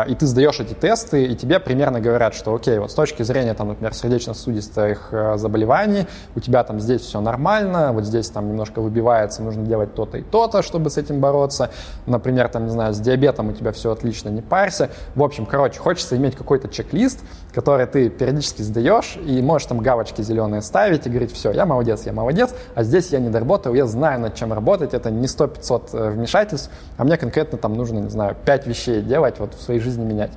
[0.09, 3.53] и ты сдаешь эти тесты, и тебе примерно говорят, что окей, вот с точки зрения,
[3.53, 9.43] там, например, сердечно-сосудистых заболеваний, у тебя там здесь все нормально, вот здесь там немножко выбивается,
[9.43, 11.69] нужно делать то-то и то-то, чтобы с этим бороться.
[12.05, 14.89] Например, там, не знаю, с диабетом у тебя все отлично, не парься.
[15.15, 17.21] В общем, короче, хочется иметь какой-то чек-лист,
[17.58, 22.05] который ты периодически сдаешь, и можешь там галочки зеленые ставить и говорить, все, я молодец,
[22.05, 25.89] я молодец, а здесь я не доработал, я знаю, над чем работать, это не 100-500
[25.93, 29.80] э, вмешательств, а мне конкретно там нужно, не знаю, 5 вещей делать, вот в своей
[29.80, 30.34] жизни менять.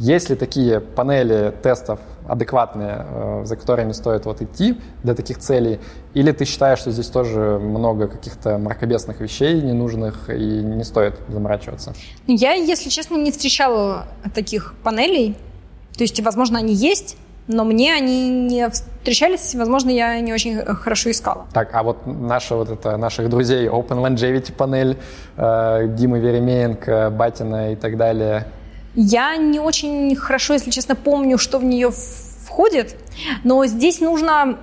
[0.00, 5.78] Есть ли такие панели тестов адекватные, э, за которыми стоит вот идти для таких целей?
[6.12, 11.94] Или ты считаешь, что здесь тоже много каких-то мракобесных вещей ненужных и не стоит заморачиваться?
[12.26, 15.36] Я, если честно, не встречала таких панелей.
[15.96, 17.16] То есть, возможно, они есть,
[17.46, 21.46] но мне они не встречались, возможно, я не очень хорошо искала.
[21.52, 24.96] Так, а вот наша вот это, наших друзей Open Longevity панель,
[25.36, 28.46] э, Димы Веремеенко, Батина и так далее.
[28.94, 32.96] Я не очень хорошо, если честно, помню, что в нее входит,
[33.42, 34.58] но здесь нужно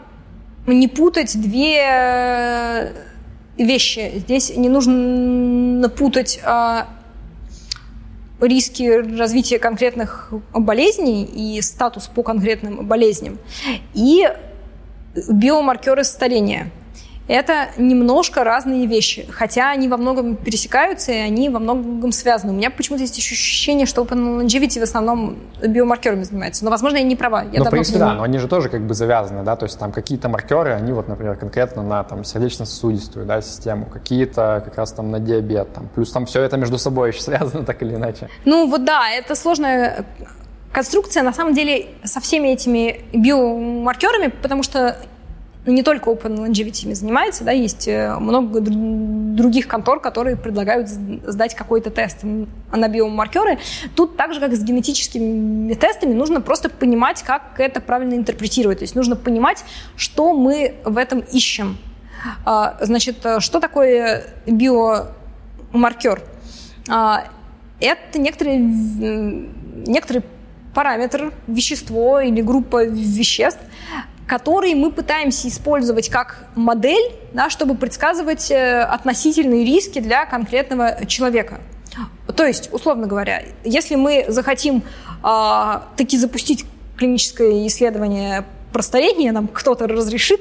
[0.65, 2.93] не путать две э,
[3.57, 4.11] вещи.
[4.15, 6.87] Здесь не нужно путать а,
[8.41, 13.37] риски развития конкретных болезней и статус по конкретным болезням,
[13.93, 14.27] и
[15.29, 16.71] биомаркеры старения–
[17.31, 22.51] это немножко разные вещи, хотя они во многом пересекаются и они во многом связаны.
[22.51, 26.65] У меня почему-то есть ощущение, что Open Longevity в основном биомаркерами занимается.
[26.65, 27.43] Но, возможно, я не права.
[27.51, 29.79] Я ну, в принципе, да, но они же тоже как бы завязаны, да, то есть
[29.79, 34.91] там какие-то маркеры, они вот, например, конкретно на там сердечно-сосудистую да, систему, какие-то как раз
[34.91, 38.29] там на диабет, там, плюс там все это между собой еще связано так или иначе.
[38.45, 40.05] Ну вот да, это сложная
[40.71, 44.97] конструкция на самом деле со всеми этими биомаркерами, потому что
[45.65, 51.91] не только Open Longevity занимается, да, есть э, много других контор, которые предлагают сдать какой-то
[51.91, 53.59] тест на биомаркеры.
[53.95, 58.79] Тут так же, как с генетическими тестами, нужно просто понимать, как это правильно интерпретировать.
[58.79, 59.63] То есть нужно понимать,
[59.95, 61.77] что мы в этом ищем.
[62.43, 66.23] А, значит, э, что такое биомаркер?
[66.89, 67.25] А,
[67.79, 70.23] это некоторые, некоторый
[70.73, 73.61] параметр, вещество или группа веществ,
[74.31, 81.59] который мы пытаемся использовать как модель, да, чтобы предсказывать э, относительные риски для конкретного человека.
[82.33, 84.83] То есть, условно говоря, если мы захотим
[85.21, 86.63] э, таки запустить
[86.95, 90.39] клиническое исследование про старение, нам кто-то разрешит,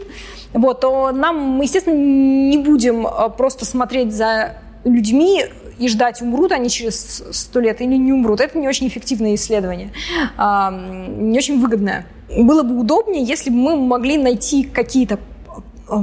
[0.53, 5.47] вот, то нам, мы, естественно, не будем а, просто смотреть за людьми
[5.81, 8.41] и ждать, умрут они через сто лет или не умрут.
[8.41, 9.91] Это не очень эффективное исследование,
[10.39, 12.07] не очень выгодное
[12.37, 15.19] было бы удобнее, если бы мы могли найти какие-то
[15.89, 15.95] э,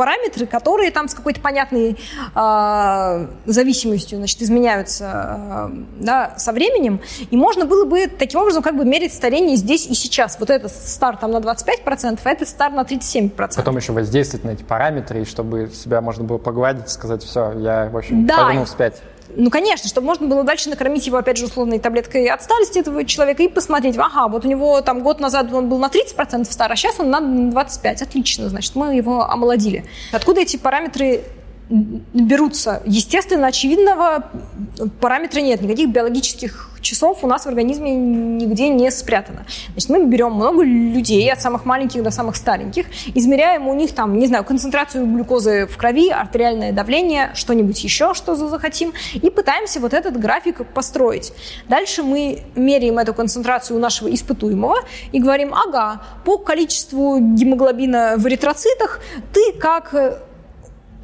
[0.00, 1.98] параметры, которые там с какой-то понятной
[2.34, 7.00] э, зависимостью значит, изменяются э, да, со временем,
[7.30, 10.38] и можно было бы таким образом как бы мерить старение здесь и сейчас.
[10.40, 13.56] Вот этот стар там на 25%, а этот стар на 37%.
[13.56, 17.90] Потом еще воздействовать на эти параметры, чтобы себя можно было погладить и сказать, все, я,
[17.92, 18.44] в общем, да.
[18.44, 19.02] повернул вспять.
[19.36, 23.04] Ну, конечно, чтобы можно было дальше накормить его, опять же, условной таблеткой от старости этого
[23.04, 26.72] человека и посмотреть, ага, вот у него там год назад он был на 30% стар,
[26.72, 28.02] а сейчас он на 25%.
[28.02, 29.84] Отлично, значит, мы его омолодили.
[30.12, 31.24] Откуда эти параметры
[31.70, 32.82] берутся.
[32.84, 34.30] Естественно, очевидного
[35.00, 35.62] параметра нет.
[35.62, 39.44] Никаких биологических часов у нас в организме нигде не спрятано.
[39.72, 44.18] Значит, мы берем много людей, от самых маленьких до самых стареньких, измеряем у них там,
[44.18, 49.94] не знаю, концентрацию глюкозы в крови, артериальное давление, что-нибудь еще, что захотим, и пытаемся вот
[49.94, 51.32] этот график построить.
[51.68, 54.78] Дальше мы меряем эту концентрацию у нашего испытуемого
[55.12, 59.00] и говорим, ага, по количеству гемоглобина в эритроцитах
[59.32, 59.94] ты как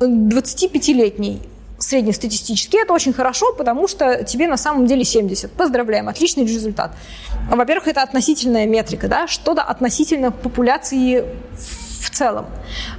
[0.01, 1.41] 25-летний
[1.79, 5.53] среднестатистически это очень хорошо, потому что тебе на самом деле 70.
[5.53, 6.93] Поздравляем, отличный результат.
[7.51, 11.25] Во-первых, это относительная метрика, да, что-то относительно популяции
[12.01, 12.47] в целом.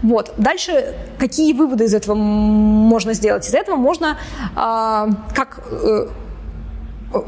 [0.04, 0.34] Вот.
[0.38, 3.48] Дальше какие выводы из этого можно сделать?
[3.48, 4.18] Из этого можно,
[4.56, 6.08] э, как э,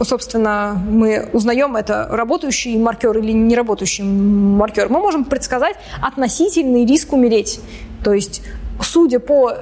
[0.01, 7.13] собственно, мы узнаем, это работающий маркер или не работающий маркер, мы можем предсказать относительный риск
[7.13, 7.59] умереть.
[8.03, 8.41] То есть
[8.83, 9.53] судя по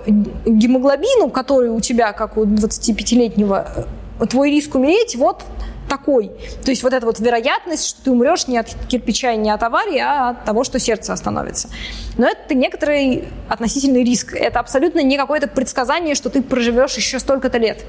[0.45, 3.87] гемоглобину, который у тебя, как у 25-летнего,
[4.29, 5.43] твой риск умереть вот
[5.87, 6.31] такой.
[6.63, 9.63] То есть вот эта вот вероятность, что ты умрешь не от кирпича и не от
[9.63, 11.69] аварии, а от того, что сердце остановится.
[12.17, 14.33] Но это некоторый относительный риск.
[14.33, 17.85] Это абсолютно не какое-то предсказание, что ты проживешь еще столько-то лет.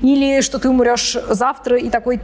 [0.00, 2.20] Или что ты умрешь завтра и такой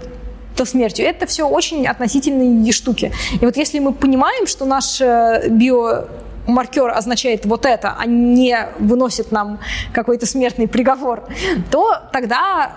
[0.57, 1.07] то смертью.
[1.07, 3.13] Это все очень относительные штуки.
[3.41, 6.09] И вот если мы понимаем, что наш э, био
[6.51, 9.61] маркер означает вот это, а не выносит нам
[9.93, 11.25] какой-то смертный приговор,
[11.71, 12.73] то тогда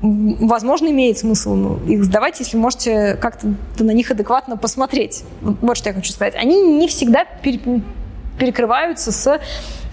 [0.00, 5.24] возможно, имеет смысл ну, их сдавать, если можете как-то на них адекватно посмотреть.
[5.40, 6.34] Вот что я хочу сказать.
[6.34, 7.24] Они не всегда
[8.38, 9.40] перекрываются с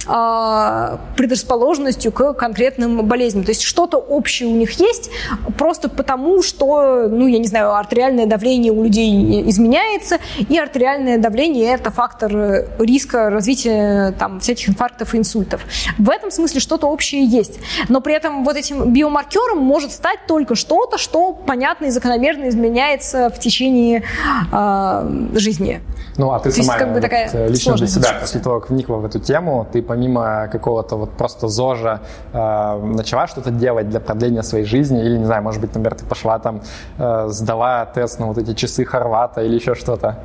[0.06, 3.44] предрасположенностью к конкретным болезням.
[3.44, 5.10] То есть что-то общее у них есть,
[5.58, 11.74] просто потому что, ну, я не знаю, артериальное давление у людей изменяется, и артериальное давление–
[11.74, 12.32] это фактор
[12.80, 15.62] риска развития там, всяких инфарктов и инсультов.
[15.98, 17.60] В этом смысле что-то общее есть.
[17.90, 23.30] Но при этом вот этим биомаркером может стать только что-то, что понятно и закономерно изменяется
[23.30, 24.04] в течение
[24.52, 25.82] э, жизни.
[26.18, 28.70] Ну, а ты То сама есть, как бы такая лично для себя, после того, как
[28.70, 32.02] вникла в эту тему, ты помимо какого-то вот просто ЗОЖа
[32.34, 35.00] э, начала что-то делать для продления своей жизни?
[35.06, 36.62] Или, не знаю, может быть, например, ты пошла там,
[36.98, 40.18] э, сдала тест на вот эти часы Хорвата или еще что-то?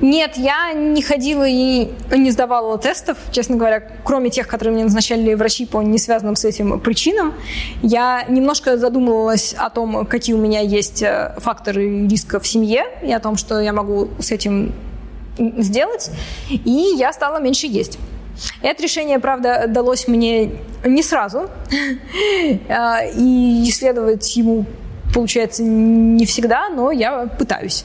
[0.00, 5.34] Нет, я не ходила и не сдавала тестов, честно говоря, кроме тех, которые мне назначали
[5.34, 7.34] врачи по не связанным с этим причинам.
[7.82, 13.12] Я немножко задумывалась о том, какие у меня есть э, факторы риска в семье и
[13.12, 14.72] о том, что я могу с этим
[15.58, 16.10] сделать,
[16.48, 17.98] и я стала меньше есть.
[18.62, 20.52] Это решение, правда, далось мне
[20.84, 21.50] не сразу,
[22.68, 24.66] а, и исследовать ему
[25.12, 27.84] получается не всегда, но я пытаюсь.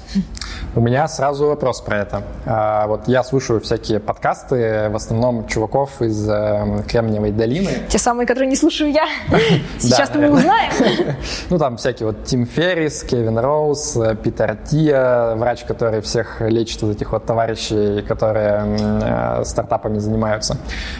[0.75, 2.23] У меня сразу вопрос про это.
[2.45, 7.69] А, вот я слушаю всякие подкасты, в основном чуваков из э, Кремниевой долины.
[7.87, 9.07] Те самые, которые не слушаю я.
[9.79, 10.71] Сейчас мы узнаем.
[11.49, 16.81] Ну, там всякие вот Тим Феррис, Кевин Роуз, э, Питер Тия, врач, который всех лечит
[16.81, 20.57] вот этих вот товарищей, которые э, стартапами занимаются.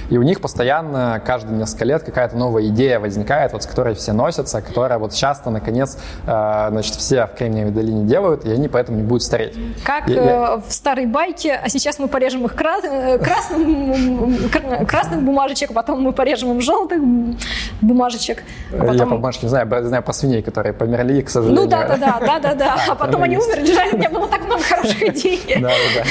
[0.10, 4.14] И у них постоянно каждые несколько лет какая-то новая идея возникает, вот с которой все
[4.14, 9.04] носятся, которая вот часто, наконец, значит, все в Кремниевой долине делают, и они поэтому не
[9.04, 9.54] будут стареть.
[9.84, 10.16] Как я.
[10.16, 12.84] Э, в старой байке, а сейчас мы порежем их крас...
[12.84, 14.50] Э, красным,
[14.88, 17.02] красным бумажечек, потом мы порежем им желтых
[17.82, 18.44] бумажечек.
[18.74, 18.96] А потом...
[18.96, 21.64] Я по бумажке не знаю, знаю про свиней, которые померли, к сожалению.
[21.64, 22.78] Ну да, да, да, да, да, да.
[22.90, 25.42] А потом они умерли, жаль, у меня было так много хороших идей.
[25.60, 26.04] Да, да, да.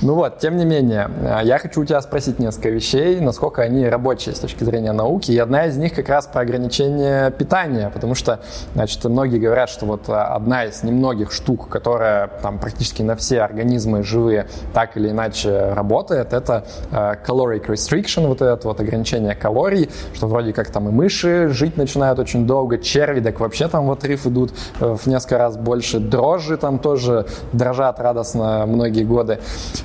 [0.00, 3.84] Ну вот, тем не менее, э, я хочу у тебя спросить несколько вещей, насколько они
[3.88, 5.32] рабочие с точки зрения науки.
[5.32, 8.38] И одна из них как раз про ограничение питания, потому что,
[8.74, 14.04] значит, многие говорят, что вот одна из немногих штук, которая там практически на все организмы
[14.04, 20.28] живые так или иначе работает, это э, caloric restriction, вот это вот ограничение калорий, что
[20.28, 24.28] вроде как там и мыши жить начинают очень долго, черви, так вообще там в отрыв
[24.28, 29.40] идут э, в несколько раз больше, дрожжи там тоже дрожат радостно многие годы.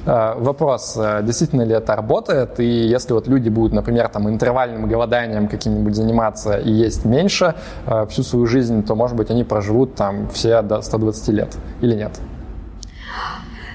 [0.06, 5.47] Э, вопрос, действительно ли это работает, и если вот люди будут, например, там интервальным голоданием
[5.47, 7.56] каким-нибудь заниматься и есть меньше
[8.10, 12.12] всю свою жизнь, то, может быть, они проживут там все до 120 лет или нет?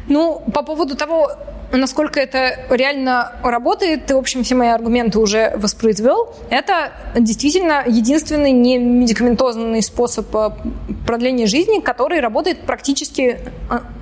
[0.08, 1.30] Ну, по поводу того,
[1.72, 6.34] насколько это реально работает, ты, в общем, все мои аргументы уже воспроизвел.
[6.50, 10.50] Это действительно единственный не медикаментозный способ э,
[11.06, 13.38] продления жизни, который работает практически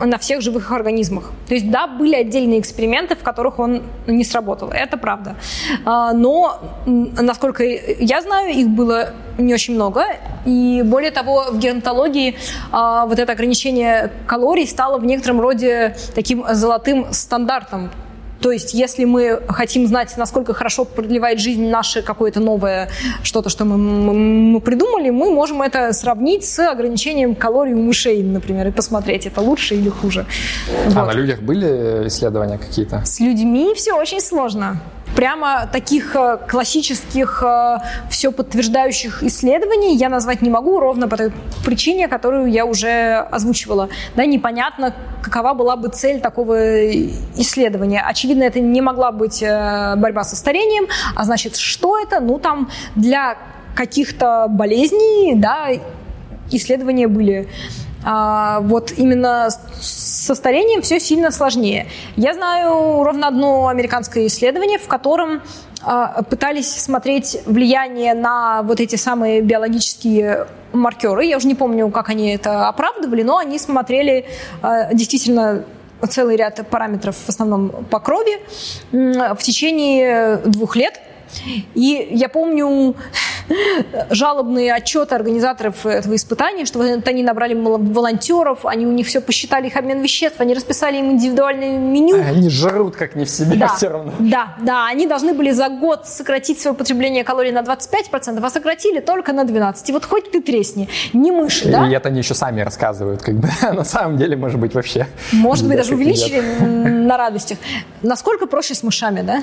[0.01, 1.33] э, на всех живых организмах.
[1.49, 4.71] То есть, да, были отдельные эксперименты, в которых он не сработал.
[4.71, 5.37] Это правда.
[5.85, 10.05] А, но, насколько я знаю, их было не очень много.
[10.45, 12.37] И более того, в геронтологии
[12.73, 17.91] а, вот это ограничение калорий стало в некотором роде таким золотым стандартом.
[18.41, 22.91] То есть, если мы хотим знать, насколько хорошо продлевает жизнь наше какое-то новое
[23.23, 28.23] что-то, что мы, мы, мы придумали, мы можем это сравнить с ограничением калорий у мышей,
[28.23, 30.27] например, и посмотреть, это лучше или хуже.
[30.95, 31.07] А вот.
[31.07, 33.03] на людях были исследования какие-то?
[33.05, 34.81] С людьми все очень сложно.
[35.17, 37.79] Прямо таких э, классических, э,
[38.11, 41.33] все подтверждающих исследований я назвать не могу, ровно по той
[41.65, 43.89] причине, которую я уже озвучивала.
[44.15, 46.57] Да, непонятно, какова была бы цель такого
[47.41, 48.03] исследования.
[48.07, 52.21] Очевидно, это не могла быть борьба со старением, а значит, что это?
[52.21, 53.37] Ну, там для
[53.75, 55.69] каких-то болезней, да,
[56.51, 57.49] исследования были.
[58.09, 59.49] А, вот именно
[59.81, 61.89] со старением все сильно сложнее.
[62.15, 65.43] Я знаю ровно одно американское исследование, в котором
[65.83, 71.25] а, пытались смотреть влияние на вот эти самые биологические маркеры.
[71.25, 74.27] Я уже не помню, как они это оправдывали, но они смотрели
[74.63, 75.65] а, действительно
[76.09, 78.39] целый ряд параметров, в основном по крови,
[78.93, 81.01] в течение двух лет.
[81.75, 82.95] И я помню
[84.11, 89.67] жалобные отчеты организаторов этого испытания, что вот они набрали волонтеров, они у них все посчитали
[89.69, 92.17] их обмен веществ, они расписали им индивидуальное меню.
[92.17, 94.13] А они жрут как не в себе да, все равно.
[94.19, 99.01] Да, да, они должны были за год сократить свое потребление калорий на 25%, а сократили
[99.01, 99.85] только на 12%.
[99.87, 101.89] И вот хоть ты тресни, не мыши, да?
[101.89, 105.07] И это они еще сами рассказывают, как бы на самом деле, может быть, вообще.
[105.33, 107.59] Может быть, даже увеличили на радостях.
[108.03, 109.43] Насколько проще с мышами, да?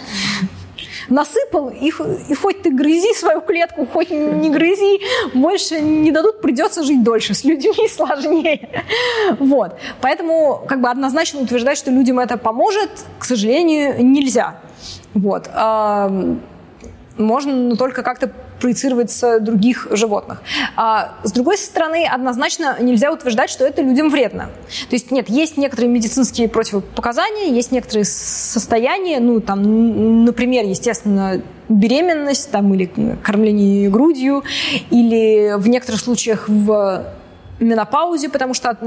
[1.10, 1.92] Насыпал, и,
[2.30, 5.02] и хоть ты грызи свою клетку, хоть не грызи,
[5.34, 8.84] больше не дадут, придется жить дольше, с людьми сложнее.
[9.40, 9.78] Вот.
[10.02, 14.60] Поэтому как бы однозначно утверждать, что людям это поможет, к сожалению, нельзя.
[15.14, 15.50] Вот.
[17.18, 18.32] Можно только как-то
[18.64, 20.42] проецировать других животных.
[20.78, 24.52] А, с другой стороны, однозначно нельзя утверждать, что это людям вредно.
[24.90, 32.52] То есть нет, есть некоторые медицинские противопоказания, есть некоторые состояния, ну там, например, естественно, беременность
[32.52, 32.90] там, или
[33.22, 34.46] кормление грудью,
[34.90, 37.04] или в некоторых случаях в
[37.60, 38.78] менопаузе, потому что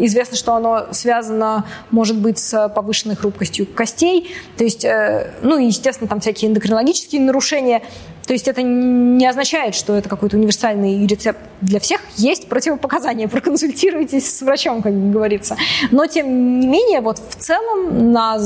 [0.00, 4.34] известно, что оно связано, может быть, с повышенной хрупкостью костей.
[4.56, 7.82] То есть, э, ну и, естественно, там всякие эндокринологические нарушения.
[8.26, 12.00] То есть это не означает, что это какой-то универсальный рецепт для всех.
[12.16, 15.56] Есть противопоказания, проконсультируйтесь с врачом, как говорится.
[15.90, 18.38] Но, тем не менее, вот в целом на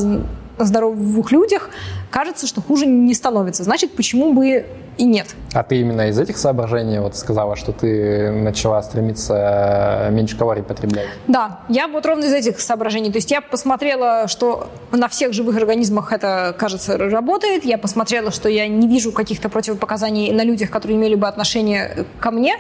[0.59, 1.71] здоровых людях
[2.11, 3.65] кажется, что хуже не становится.
[3.65, 5.35] Значит, почему бы и нет.
[5.53, 11.09] А ты именно из этих соображений вот сказала, что ты начала стремиться меньше калорий потреблять?
[11.27, 13.11] Да, я вот ровно из этих соображений.
[13.11, 17.65] То есть я посмотрела, что на всех живых организмах это, кажется, работает.
[17.65, 22.31] Я посмотрела, что я не вижу каких-то противопоказаний на людях, которые имели бы отношение ко
[22.31, 22.57] мне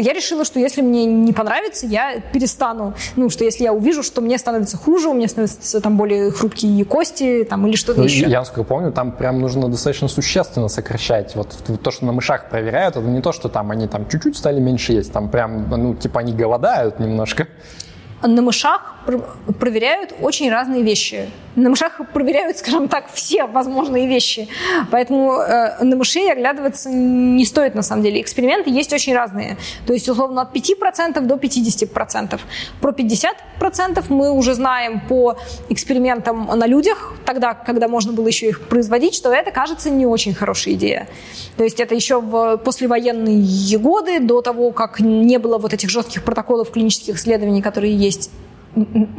[0.00, 2.94] я решила, что если мне не понравится, я перестану.
[3.16, 6.84] Ну, что если я увижу, что мне становится хуже, у меня становятся там более хрупкие
[6.84, 8.26] кости там, или что-то ну, еще.
[8.26, 11.34] Я, насколько помню, там прям нужно достаточно существенно сокращать.
[11.36, 14.60] Вот то, что на мышах проверяют, это не то, что там они там чуть-чуть стали
[14.60, 17.48] меньше есть, там прям, ну, типа они голодают немножко.
[18.22, 18.96] На мышах
[19.58, 21.30] проверяют очень разные вещи.
[21.56, 24.48] На мышах проверяют, скажем так, все возможные вещи.
[24.90, 28.20] Поэтому э, на мышей оглядываться не стоит на самом деле.
[28.20, 29.56] Эксперименты есть очень разные.
[29.86, 32.40] То есть, условно, от 5% до 50%.
[32.80, 35.36] Про 50% мы уже знаем по
[35.68, 40.34] экспериментам на людях, тогда, когда можно было еще их производить, что это, кажется, не очень
[40.34, 41.08] хорошая идея.
[41.56, 46.22] То есть это еще в послевоенные годы, до того, как не было вот этих жестких
[46.22, 48.09] протоколов клинических исследований, которые есть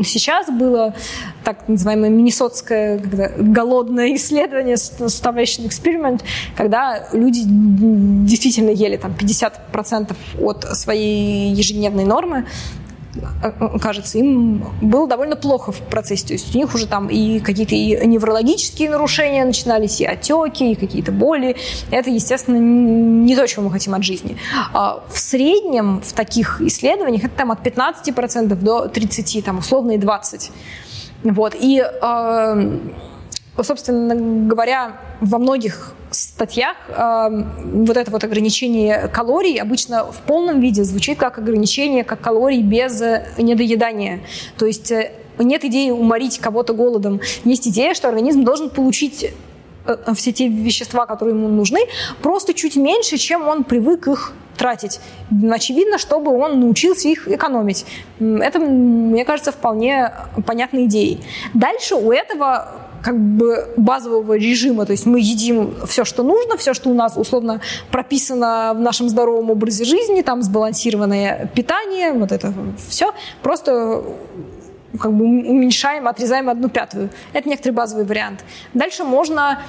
[0.04, 0.96] сейчас было
[1.44, 2.98] так называемое миннесотское
[3.38, 6.22] голодное исследование, starvation experiment,
[6.56, 12.46] когда люди действительно ели там 50% от своей ежедневной нормы,
[13.82, 16.28] кажется, им было довольно плохо в процессе.
[16.28, 20.76] То есть у них уже там и какие-то и неврологические нарушения начинались, и отеки, и
[20.76, 21.56] какие-то боли.
[21.90, 24.38] Это, естественно, не то, чего мы хотим от жизни.
[24.74, 29.98] А в среднем в таких исследованиях это там от 15% до 30%, там условно и
[29.98, 30.52] 20%.
[31.24, 31.56] Вот.
[31.60, 32.80] И э,
[33.62, 37.30] собственно говоря, во многих статьях э,
[37.64, 43.02] вот это вот ограничение калорий обычно в полном виде звучит как ограничение как калорий без
[43.02, 44.22] э, недоедания.
[44.58, 47.22] То есть э, нет идеи уморить кого-то голодом.
[47.44, 49.32] Есть идея, что организм должен получить
[49.86, 51.80] э, все те вещества, которые ему нужны,
[52.22, 55.00] просто чуть меньше, чем он привык их тратить.
[55.50, 57.86] Очевидно, чтобы он научился их экономить.
[58.20, 60.12] Это, мне кажется, вполне
[60.46, 61.22] понятной идеей.
[61.54, 66.74] Дальше у этого как бы базового режима, то есть мы едим все, что нужно, все,
[66.74, 72.54] что у нас условно прописано в нашем здоровом образе жизни, там сбалансированное питание, вот это
[72.90, 74.04] все, просто
[75.00, 77.10] как бы уменьшаем, отрезаем одну пятую.
[77.34, 78.44] Это некоторый базовый вариант.
[78.74, 79.62] Дальше можно...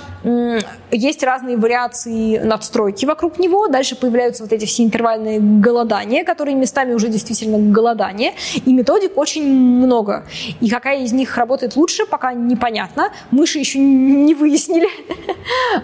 [0.91, 3.69] Есть разные вариации надстройки вокруг него.
[3.69, 8.33] Дальше появляются вот эти все интервальные голодания, которые местами уже действительно голодание.
[8.65, 10.27] И методик очень много.
[10.61, 13.11] И какая из них работает лучше, пока непонятно.
[13.31, 14.89] Мыши еще не выяснили.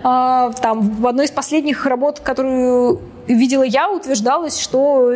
[0.05, 3.01] А, там в одной из последних работ, которую
[3.35, 5.13] видела я, утверждалось, что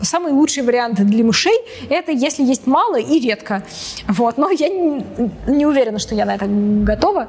[0.00, 1.56] самый лучший вариант для мышей–
[1.90, 3.62] это если есть мало и редко.
[4.08, 4.38] Вот.
[4.38, 5.04] Но я не,
[5.46, 7.28] не уверена, что я на это готова.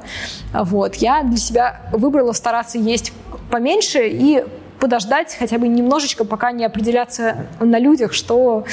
[0.52, 0.96] Вот.
[0.96, 3.12] Я для себя выбрала стараться есть
[3.50, 4.44] поменьше и
[4.78, 8.64] подождать хотя бы немножечко, пока не определяться на людях, что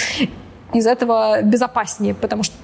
[0.74, 2.56] из этого безопаснее, потому что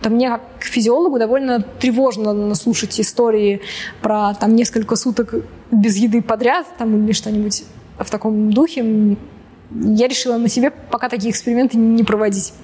[0.00, 3.60] то мне как физиологу довольно тревожно слушать истории
[4.00, 5.34] про там несколько суток
[5.72, 7.64] без еды подряд там, или что-нибудь
[7.98, 9.16] в таком духе.
[9.70, 12.54] Я решила на себе пока такие эксперименты не проводить.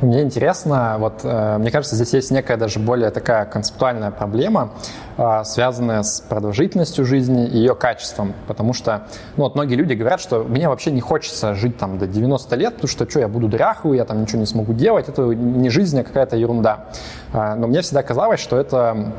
[0.00, 4.70] Мне интересно, вот э, мне кажется, здесь есть некая даже более такая концептуальная проблема,
[5.16, 8.32] э, связанная с продолжительностью жизни и ее качеством.
[8.46, 12.06] Потому что ну, вот многие люди говорят, что мне вообще не хочется жить там до
[12.06, 15.22] 90 лет, потому что что, я буду дряхлый, я там ничего не смогу делать, это
[15.22, 16.90] не жизнь, а какая-то ерунда.
[17.32, 19.12] Э, но мне всегда казалось, что это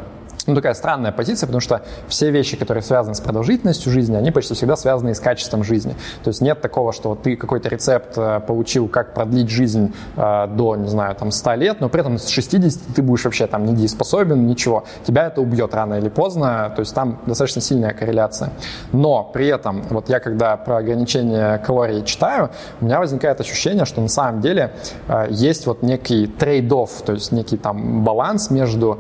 [0.50, 4.54] ну, такая странная позиция, потому что все вещи, которые связаны с продолжительностью жизни, они почти
[4.56, 5.95] всегда связаны с качеством жизни.
[6.24, 10.76] То есть нет такого, что ты какой-то рецепт э, получил, как продлить жизнь э, до,
[10.76, 14.47] не знаю, там 100 лет, но при этом с 60 ты будешь вообще там недееспособен,
[14.47, 14.86] ничего.
[15.06, 18.52] Тебя это убьет рано или поздно, то есть там достаточно сильная корреляция.
[18.91, 22.50] Но при этом, вот я когда про ограничение калорий читаю,
[22.82, 24.74] у меня возникает ощущение, что на самом деле
[25.08, 29.00] э, есть вот некий trade-off, то есть некий там баланс между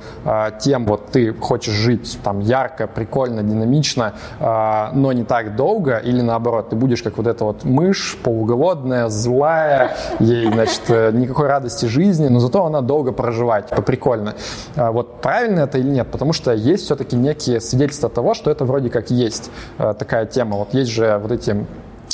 [0.59, 6.21] тем, вот ты хочешь жить там ярко, прикольно, динамично, э, но не так долго, или
[6.21, 11.85] наоборот, ты будешь как вот эта вот мышь полуголодная, злая, ей, значит, э, никакой радости
[11.85, 14.35] жизни, но зато она долго проживает, типа прикольно.
[14.75, 16.07] Э, вот правильно это или нет?
[16.11, 20.57] Потому что есть все-таки некие свидетельства того, что это вроде как есть э, такая тема.
[20.57, 21.65] Вот есть же вот эти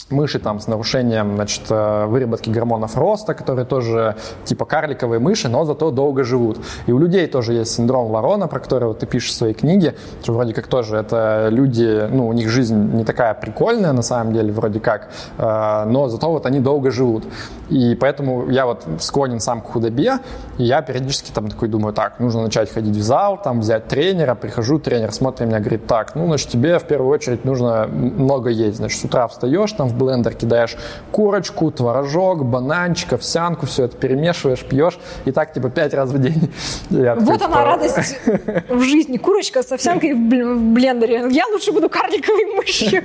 [0.09, 5.65] мыши там с нарушением значит, э, выработки гормонов роста, которые тоже типа карликовые мыши, но
[5.65, 6.59] зато долго живут.
[6.85, 9.95] И у людей тоже есть синдром Ворона, про который вот ты пишешь в своей книге,
[10.21, 14.33] что вроде как тоже это люди, ну, у них жизнь не такая прикольная на самом
[14.33, 17.23] деле, вроде как, э, но зато вот они долго живут.
[17.69, 20.19] И поэтому я вот склонен сам к худобе,
[20.59, 24.35] и я периодически там такой думаю, так, нужно начать ходить в зал, там взять тренера,
[24.35, 28.77] прихожу, тренер смотрит меня, говорит, так, ну, значит, тебе в первую очередь нужно много есть,
[28.77, 30.75] значит, с утра встаешь, там в блендер кидаешь
[31.11, 36.51] курочку, творожок, бананчик, овсянку, все это перемешиваешь, пьешь, и так типа пять раз в день.
[36.89, 37.63] Я вот такой, она типа...
[37.63, 38.19] радость
[38.69, 41.27] в жизни, курочка с овсянкой в блендере.
[41.31, 43.03] Я лучше буду карликовой мышью.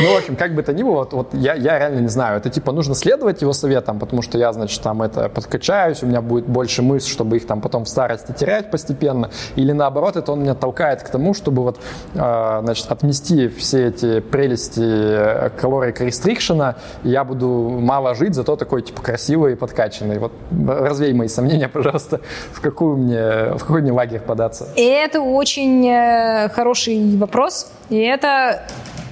[0.00, 2.50] Ну, в общем, как бы то ни было, вот, я, я реально не знаю, это
[2.50, 6.46] типа нужно следовать его советам, потому что я, значит, там это подкачаюсь, у меня будет
[6.46, 10.54] больше мышц, чтобы их там потом в старости терять постепенно, или наоборот, это он меня
[10.54, 11.80] толкает к тому, чтобы вот,
[12.14, 18.82] э, значит, отмести все эти прелести э, калорий рестрикшена, я буду мало жить, зато такой,
[18.82, 20.18] типа, красивый и подкачанный.
[20.18, 20.32] Вот
[20.66, 22.20] развей мои сомнения, пожалуйста,
[22.52, 24.68] в, какую мне, в какой мне лагерь податься.
[24.76, 28.62] И это очень э, хороший вопрос, и это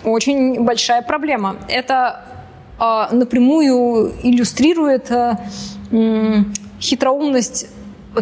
[0.05, 1.57] очень большая проблема.
[1.69, 2.21] Это
[2.79, 5.37] э, напрямую иллюстрирует э,
[6.81, 7.67] хитроумность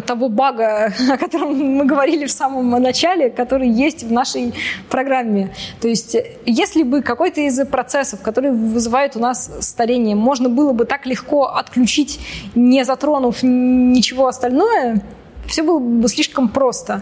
[0.05, 4.53] того бага, о котором мы говорили в самом начале, который есть в нашей
[4.89, 5.53] программе.
[5.81, 6.15] То есть,
[6.45, 11.45] если бы какой-то из процессов, которые вызывают у нас старение, можно было бы так легко
[11.45, 12.19] отключить,
[12.55, 15.01] не затронув ничего остальное,
[15.47, 17.01] все было бы слишком просто.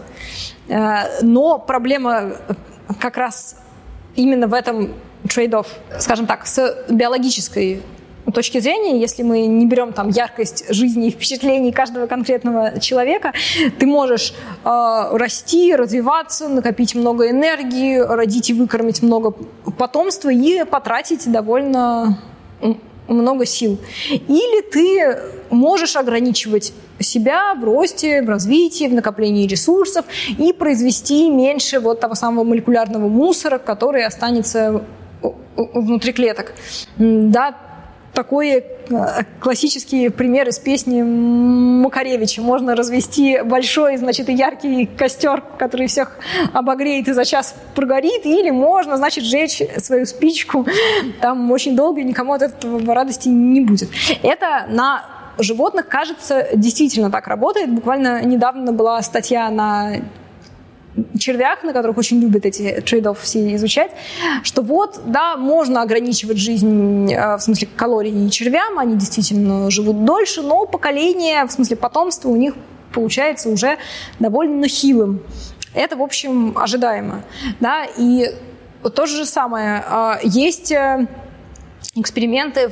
[0.68, 2.32] Э, но проблема
[2.98, 3.56] как раз
[4.16, 5.66] именно в этом trade-off,
[5.98, 7.82] скажем так, с биологической
[8.32, 13.32] точки зрения, если мы не берем там яркость жизни и впечатлений каждого конкретного человека,
[13.78, 19.32] ты можешь э, расти, развиваться, накопить много энергии, родить и выкормить много
[19.76, 22.18] потомства и потратить довольно
[23.08, 23.78] много сил.
[24.10, 25.18] Или ты
[25.50, 30.04] можешь ограничивать себя в росте, в развитии, в накоплении ресурсов
[30.38, 34.82] и произвести меньше вот того самого молекулярного мусора, который останется
[35.56, 36.54] внутри клеток.
[36.96, 37.56] Да,
[38.12, 38.64] такой э,
[39.40, 42.42] классический пример из песни Макаревича.
[42.42, 46.18] Можно развести большой, значит, яркий костер, который всех
[46.52, 50.66] обогреет и за час прогорит, или можно, значит, сжечь свою спичку
[51.20, 53.88] там очень долго, и никому от этого радости не будет.
[54.22, 55.04] Это на
[55.38, 57.70] животных, кажется, действительно так работает.
[57.72, 59.96] Буквально недавно была статья на
[61.18, 63.90] червях, на которых очень любят эти трейдов все изучать,
[64.42, 70.42] что вот, да, можно ограничивать жизнь, э, в смысле калорий червям, они действительно живут дольше,
[70.42, 72.54] но поколение, в смысле потомства у них
[72.92, 73.78] получается уже
[74.18, 75.22] довольно хилым.
[75.74, 77.22] Это, в общем, ожидаемо.
[77.60, 77.86] Да?
[77.96, 78.30] И
[78.94, 79.84] то же самое.
[79.86, 81.06] А, есть э,
[82.00, 82.70] эксперименты,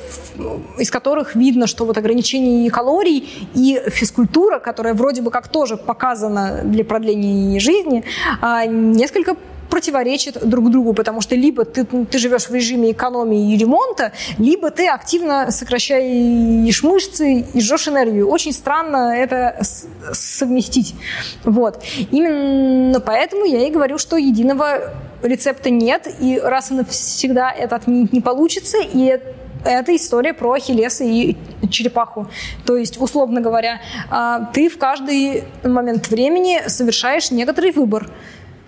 [0.78, 6.62] из которых видно, что вот ограничение калорий и физкультура, которая вроде бы как тоже показана
[6.64, 8.04] для продления жизни,
[8.40, 9.36] а, несколько
[9.70, 14.70] противоречат друг другу, потому что либо ты, ты живешь в режиме экономии и ремонта, либо
[14.70, 18.28] ты активно сокращаешь мышцы и жжешь энергию.
[18.28, 19.61] Очень странно это
[20.12, 20.95] совместить.
[21.45, 21.82] Вот.
[22.11, 28.12] Именно поэтому я и говорю, что единого рецепта нет, и раз и навсегда это отменить
[28.12, 29.18] не получится, и
[29.64, 31.36] это история про Ахиллеса и
[31.70, 32.28] черепаху.
[32.64, 33.80] То есть, условно говоря,
[34.11, 38.08] а, ты в каждый момент времени совершаешь некоторый выбор.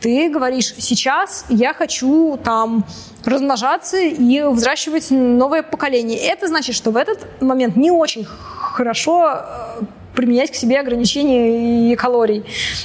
[0.00, 2.84] Ты говоришь, сейчас я хочу там
[3.24, 6.18] размножаться и взращивать новое поколение.
[6.18, 9.28] Это значит, что в этот момент не очень хорошо
[9.80, 9.84] э,
[10.14, 12.44] применять к себе ограничения и калорий.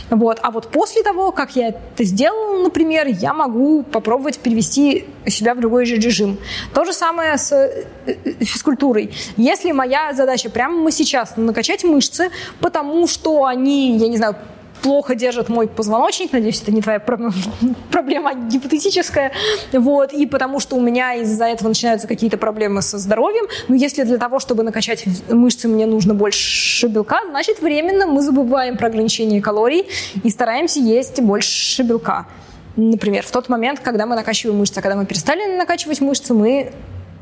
[0.10, 0.40] Вот.
[0.42, 5.60] А вот после того, как я это сделала, например, я могу попробовать перевести себя в
[5.60, 6.38] другой же режим.
[6.74, 9.14] То же самое с э, э, физкультурой.
[9.38, 14.36] Если моя задача прямо сейчас накачать мышцы, потому что они, я не знаю,
[14.84, 17.00] плохо держит мой позвоночник, надеюсь, это не твоя
[17.92, 19.32] проблема гипотетическая,
[19.72, 24.04] вот, и потому что у меня из-за этого начинаются какие-то проблемы со здоровьем, но если
[24.04, 29.42] для того, чтобы накачать мышцы, мне нужно больше белка, значит, временно мы забываем про ограничение
[29.42, 29.88] калорий
[30.24, 32.28] и стараемся есть больше белка.
[32.76, 36.74] Например, в тот момент, когда мы накачиваем мышцы, а когда мы перестали накачивать мышцы, мы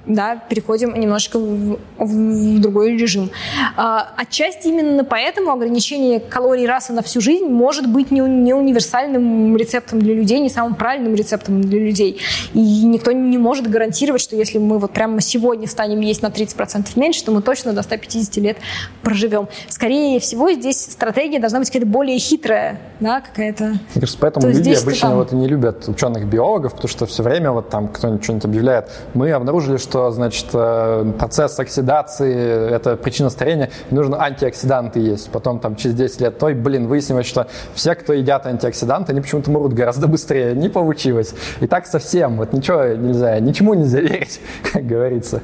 [0.05, 3.29] да, переходим немножко в, в другой режим.
[3.77, 8.53] А, отчасти именно поэтому ограничение калорий раз и на всю жизнь может быть не, не
[8.53, 12.19] универсальным рецептом для людей, не самым правильным рецептом для людей.
[12.53, 16.87] И никто не может гарантировать, что если мы вот прямо сегодня станем есть на 30%
[16.95, 18.57] меньше, то мы точно до 150 лет
[19.03, 19.47] проживем.
[19.69, 23.63] Скорее всего, здесь стратегия должна быть какая-то более хитрая, да, какая-то.
[23.65, 25.17] Мне кажется, поэтому то люди обычно там...
[25.17, 28.89] вот и не любят ученых-биологов, потому что все время вот там кто-нибудь что-нибудь объявляет.
[29.13, 35.29] Мы обнаружили, что что, значит, э, процесс оксидации– это причина старения, нужно антиоксиданты есть.
[35.31, 39.51] Потом там через 10 лет, ой, блин, выяснилось, что все, кто едят антиоксиданты, они почему-то
[39.51, 40.55] мрут гораздо быстрее.
[40.55, 41.35] Не получилось.
[41.59, 42.37] И так совсем.
[42.37, 44.39] Вот ничего нельзя, ничему нельзя верить,
[44.71, 45.41] как говорится.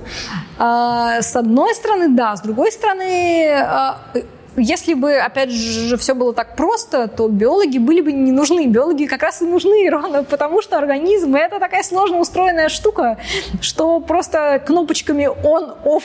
[0.57, 2.38] А, с одной стороны, да.
[2.38, 3.98] С другой стороны, а,
[4.57, 8.65] если бы, опять же, все было так просто, то биологи были бы не нужны.
[8.65, 13.17] Биологи как раз и нужны ровно потому, что организм– это такая сложно устроенная штука,
[13.61, 16.03] что просто кнопочками on, off,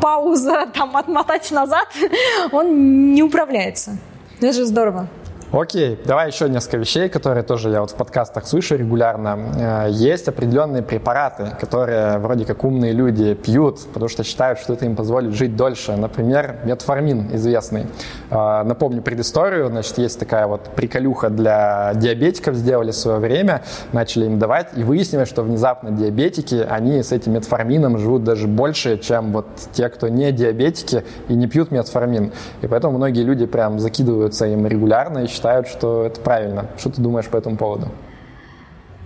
[0.00, 1.88] пауза, там, отмотать назад,
[2.52, 3.98] он не управляется.
[4.40, 5.08] Это же здорово.
[5.52, 9.36] Окей, давай еще несколько вещей, которые тоже я вот в подкастах слышу регулярно.
[9.58, 14.84] Э, есть определенные препараты, которые вроде как умные люди пьют, потому что считают, что это
[14.84, 15.96] им позволит жить дольше.
[15.96, 17.86] Например, метформин известный.
[18.30, 19.66] Э, напомню предысторию.
[19.66, 24.84] Значит, есть такая вот приколюха для диабетиков сделали в свое время, начали им давать, и
[24.84, 30.06] выяснилось, что внезапно диабетики, они с этим метформином живут даже больше, чем вот те, кто
[30.06, 32.30] не диабетики и не пьют метформин.
[32.62, 36.66] И поэтому многие люди прям закидываются им регулярно и считают, что это правильно.
[36.76, 37.88] Что ты думаешь по этому поводу?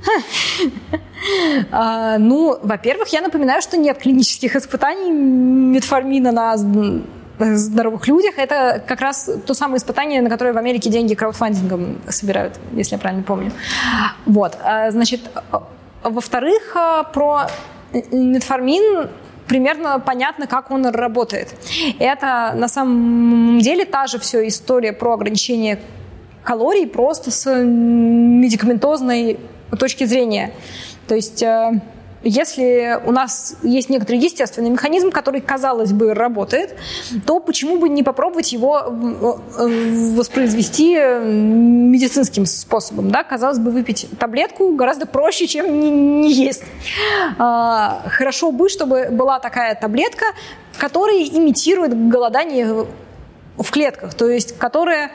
[1.70, 6.55] А, ну, во-первых, я напоминаю, что нет клинических испытаний метформина на
[7.39, 8.35] здоровых людях.
[8.36, 12.98] Это как раз то самое испытание, на которое в Америке деньги краудфандингом собирают, если я
[12.98, 13.52] правильно помню.
[14.27, 15.20] Вот, а, значит,
[16.02, 17.47] во-вторых, а, про
[18.12, 19.09] метформин
[19.48, 21.55] примерно понятно, как он работает.
[21.98, 25.81] Это на самом деле та же все история про ограничение
[26.44, 29.38] калорий просто с медикаментозной
[29.78, 30.52] точки зрения.
[31.08, 31.80] То есть э,
[32.24, 36.74] если у нас есть некоторый естественный механизм, который, казалось бы, работает,
[37.26, 43.10] то почему бы не попробовать его э, воспроизвести медицинским способом?
[43.10, 43.24] Да?
[43.24, 46.64] Казалось бы, выпить таблетку гораздо проще, чем не, не есть.
[47.38, 50.24] А, хорошо бы, чтобы была такая таблетка,
[50.78, 52.86] которая имитирует голодание
[53.56, 55.10] в клетках, то есть которая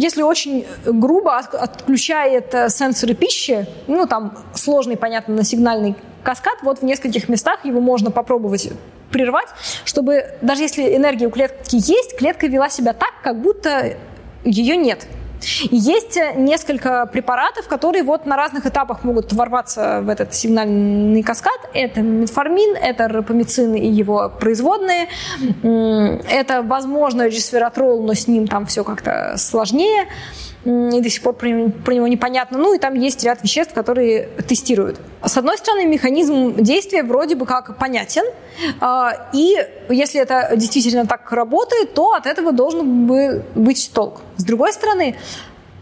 [0.00, 6.80] если очень грубо отключает э, сенсоры пищи, ну, там сложный, понятно, на сигнальный каскад, вот
[6.80, 8.70] в нескольких местах его можно попробовать
[9.10, 9.48] прервать,
[9.84, 13.96] чтобы даже если энергия у клетки есть, клетка вела себя так, как будто
[14.44, 15.06] ее нет.
[15.70, 21.58] Есть э, несколько препаратов, которые вот на разных этапах могут ворваться в этот сигнальный каскад.
[21.74, 25.08] Это метформин, это рапамицин и его производные.
[25.62, 30.06] Это, возможно, ресвератрол, но с ним там все как-то сложнее.
[30.64, 32.58] и до сих пор про него непонятно.
[32.58, 35.00] Ну и там есть ряд веществ, которые тестируют.
[35.22, 38.24] С одной стороны, механизм действия вроде бы как понятен,
[38.80, 39.54] а, и
[39.90, 43.06] если это действительно так работает, то от этого должен
[43.54, 44.22] быть толк.
[44.36, 45.16] С другой стороны,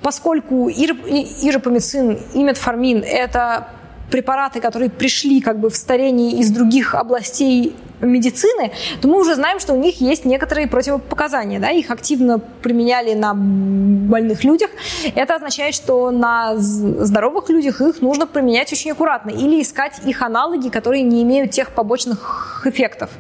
[0.03, 3.69] поскольку иропомицин и метформин– это
[4.11, 9.59] препараты, которые пришли как бы в старении из других областей медицины, то мы уже знаем,
[9.59, 11.59] что у них есть некоторые противопоказания.
[11.59, 11.71] Да?
[11.71, 14.71] Их активно применяли на больных людях.
[15.15, 20.69] Это означает, что на здоровых людях их нужно применять очень аккуратно или искать их аналоги,
[20.69, 23.11] которые не имеют тех побочных эффектов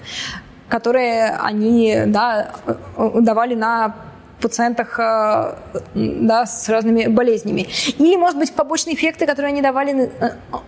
[0.68, 2.50] которые они да,
[2.96, 3.94] давали на
[4.40, 5.54] пациентах э,
[5.94, 7.68] да, с разными болезнями.
[7.98, 10.10] Или, может быть, побочные эффекты, которые они давали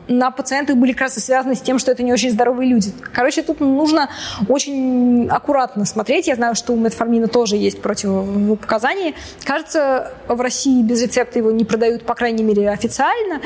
[0.09, 2.93] на, э, пациентах, были как раз связаны с тем, что это не очень здоровые люди.
[3.13, 4.09] Короче, тут нужно
[4.49, 6.27] очень аккуратно смотреть.
[6.27, 9.15] Я знаю, что у метформина тоже есть противопоказания.
[9.45, 13.41] Кажется, в России без рецепта его не продают, по крайней мере, официально.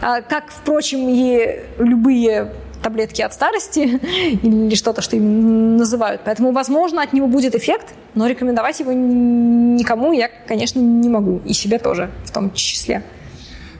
[0.00, 3.80] А, как, впрочем, и любые таблетки от старости
[4.42, 6.22] или что-то, что им называют.
[6.24, 11.40] Поэтому, возможно, от него будет эффект, но рекомендовать его никому я, конечно, не могу.
[11.44, 13.02] И себе тоже в том числе.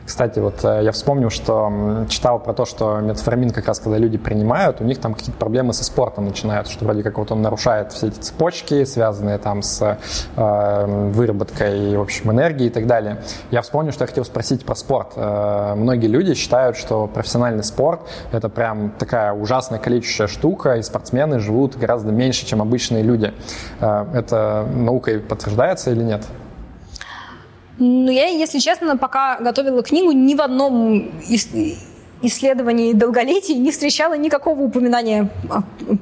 [0.06, 4.18] Кстати, вот э, я вспомнил, что читал про то, что метформин как раз, когда люди
[4.18, 7.92] принимают, у них там какие-то проблемы со спортом начинают, что вроде как вот он нарушает
[7.92, 9.98] все эти цепочки, связанные там с
[10.36, 13.22] э, выработкой, в общем, энергии и так далее.
[13.50, 15.14] Я вспомнил, что я хотел спросить про спорт.
[15.16, 21.40] Э, многие люди считают, что профессиональный спорт– это прям такая ужасная количественная штука, и спортсмены
[21.40, 23.34] живут гораздо меньше, чем обычные люди.
[23.80, 26.22] Э, это наукой подтверждается или нет?
[27.78, 31.48] Ну, я, если честно, пока готовила книгу, ни в одном из
[32.22, 35.28] исследований долголетия не встречала никакого упоминания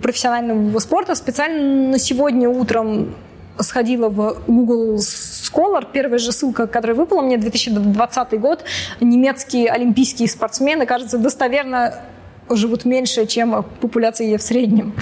[0.01, 1.15] профессионального спорта.
[1.15, 3.15] Специально на сегодня утром
[3.59, 5.87] сходила в Google Scholar.
[5.93, 8.65] Первая же ссылка, которая выпала мне, 2020 год.
[9.01, 11.95] Немецкие олимпийские спортсмены, кажется, достоверно
[12.51, 14.95] живут меньше, чем популяция в среднем.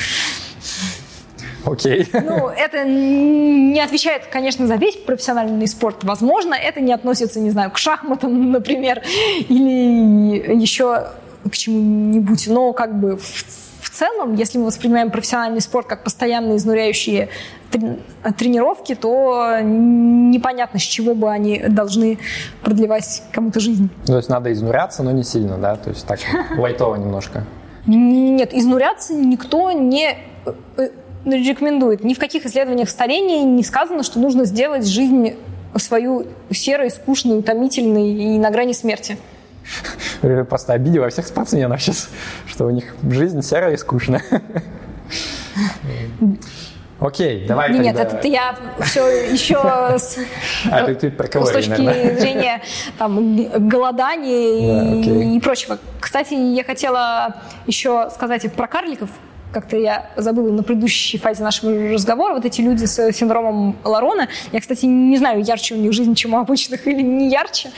[1.65, 2.09] Окей.
[2.13, 6.03] Ну, это не отвечает, конечно, за весь профессиональный спорт.
[6.03, 9.03] Возможно, это не относится, не знаю, к шахматам, например,
[9.49, 11.09] или еще
[11.49, 12.47] к чему-нибудь.
[12.49, 17.29] Но как бы в, в целом, если мы воспринимаем профессиональный спорт как постоянно изнуряющие
[17.71, 22.19] тренировки, то непонятно, с чего бы они должны
[22.63, 23.89] продлевать кому-то жизнь.
[24.07, 25.77] То есть надо изнуряться, но не сильно, да?
[25.77, 26.21] То есть так
[26.57, 27.45] лайтово немножко.
[27.87, 30.17] Нет, изнуряться никто не
[30.77, 30.89] э,
[31.25, 32.05] рекомендует.
[32.05, 35.35] Ни в каких исследованиях старения не сказано, что нужно сделать жизнь
[35.77, 39.17] свою серой, скучной, утомительной и на грани смерти.
[40.49, 42.09] Просто обидела всех спортсменов сейчас,
[42.47, 44.23] что у них жизнь серая и скучная.
[47.03, 48.17] Окей, давай Нет, тогда...
[48.17, 49.57] это я все еще
[49.99, 50.19] с,
[50.71, 52.17] а, ты, ты про с точки наверное.
[52.17, 52.63] зрения
[52.97, 55.79] там, голодания да, и, и прочего.
[55.99, 59.11] Кстати, я хотела еще сказать про карликов,
[59.53, 64.61] как-то я забыла на предыдущей фазе нашего разговора, вот эти люди с синдромом Ларона, я,
[64.61, 67.71] кстати, не знаю, ярче у них жизнь, чем у обычных или не ярче,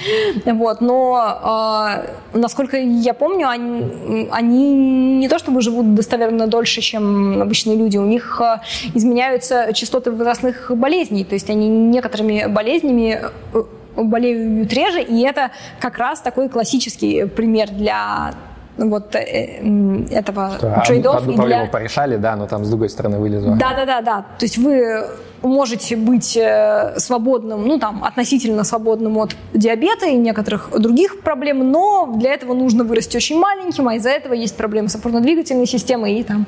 [0.45, 1.99] вот, но
[2.33, 7.99] э, насколько я помню, они, они не то чтобы живут достоверно дольше, чем обычные люди,
[7.99, 8.61] у них э,
[8.95, 13.21] изменяются частоты возрастных болезней, то есть они некоторыми болезнями
[13.53, 13.63] э,
[13.97, 18.35] болеют реже, и это как раз такой классический пример для
[18.77, 21.17] вот э, этого трейдов.
[21.17, 21.71] Одну проблему для...
[21.71, 23.57] порешали, да, но там с другой стороны вылезло.
[23.57, 24.27] Да, да, да, да.
[24.39, 25.07] То есть вы
[25.43, 32.13] можете быть э, свободным, ну там, относительно свободным от диабета и некоторых других проблем, но
[32.17, 36.23] для этого нужно вырасти очень маленьким, а из-за этого есть проблемы с опорно-двигательной системой и
[36.23, 36.47] там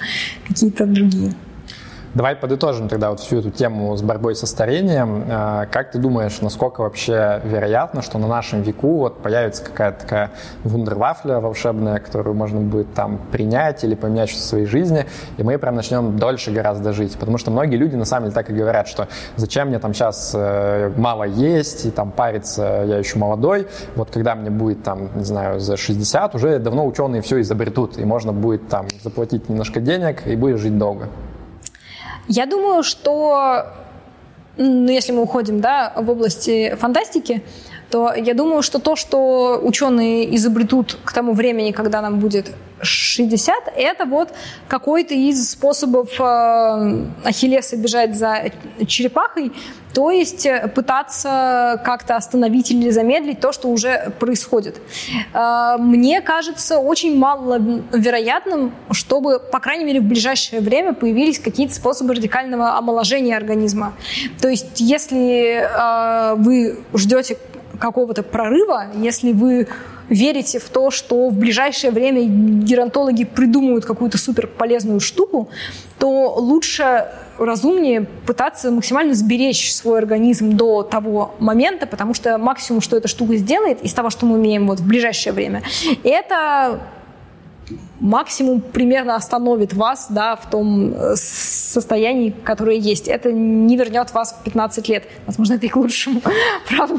[0.49, 1.33] какие-то другие.
[2.15, 5.25] Давай подытожим тогда вот всю эту тему с борьбой со старением.
[5.29, 10.31] А, как ты думаешь, насколько вообще вероятно, что на нашем веку вот появится какая-то такая
[10.65, 15.05] вундервафля волшебная, которую можно будет там принять или поменять в своей жизни,
[15.37, 17.17] и мы прям начнем дольше гораздо жить?
[17.19, 20.33] Потому что многие люди на самом деле так и говорят, что зачем мне там сейчас
[20.35, 25.25] э, мало есть и там париться, я еще молодой, вот когда мне будет там, не
[25.25, 30.27] знаю, за 60, уже давно ученые все изобретут, и можно будет там заплатить немножко денег
[30.27, 31.09] и будет жить долго.
[32.29, 33.67] Я думаю, что,
[34.57, 37.43] ну, если мы уходим да, в области фантастики,
[37.91, 42.53] то я думаю, что то, что ученые изобретут к тому времени, когда нам будет
[42.83, 44.33] 60, это вот
[44.69, 48.51] какой-то из способов э, Ахиллеса бежать за
[48.87, 49.53] черепахой,
[49.95, 54.79] то есть э, пытаться как-то остановить или замедлить то, что уже происходит.
[55.33, 62.15] Э, мне кажется очень маловероятным, чтобы, по крайней мере, в ближайшее время появились какие-то способы
[62.15, 63.95] радикального омоложения организма.
[64.41, 65.67] То есть если
[66.37, 67.39] вы ждете
[67.81, 69.69] какого-то прорыва, если вы
[70.09, 75.49] верите в то, что в ближайшее время геронтологи придумают какую-то супер полезную штуку,
[75.99, 77.07] то лучше
[77.39, 83.37] разумнее пытаться максимально сберечь свой организм до того момента, потому что максимум, что эта штука
[83.37, 85.63] сделает из того, что мы умеем вот в ближайшее время,
[86.03, 86.81] это
[88.01, 93.09] максимум примерно остановит вас да, в том э, состоянии, которое есть.
[93.09, 95.05] Это не вернет вас в 15 лет.
[95.27, 96.21] Возможно, это и к лучшему,
[96.69, 96.99] правда.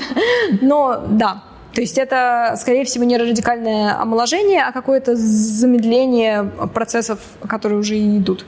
[0.62, 1.44] Но да,
[1.74, 6.44] то есть это, скорее всего, не радикальное омоложение, а какое-то замедление
[6.74, 8.46] процессов, которые уже идут.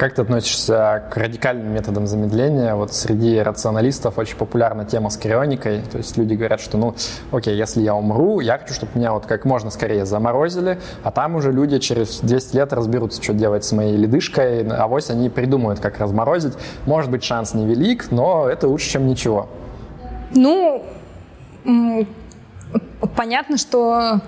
[0.00, 2.74] Как ты относишься к радикальным методам замедления?
[2.74, 5.82] Вот среди рационалистов очень популярна тема с крионикой.
[5.92, 6.94] То есть люди говорят, что, ну,
[7.30, 11.34] окей, если я умру, я хочу, чтобы меня вот как можно скорее заморозили, а там
[11.34, 15.80] уже люди через 200 лет разберутся, что делать с моей ледышкой, а вось они придумают,
[15.80, 16.54] как разморозить.
[16.86, 19.50] Может быть, шанс невелик, но это лучше, чем ничего.
[20.34, 20.82] Ну,
[23.14, 24.22] понятно, что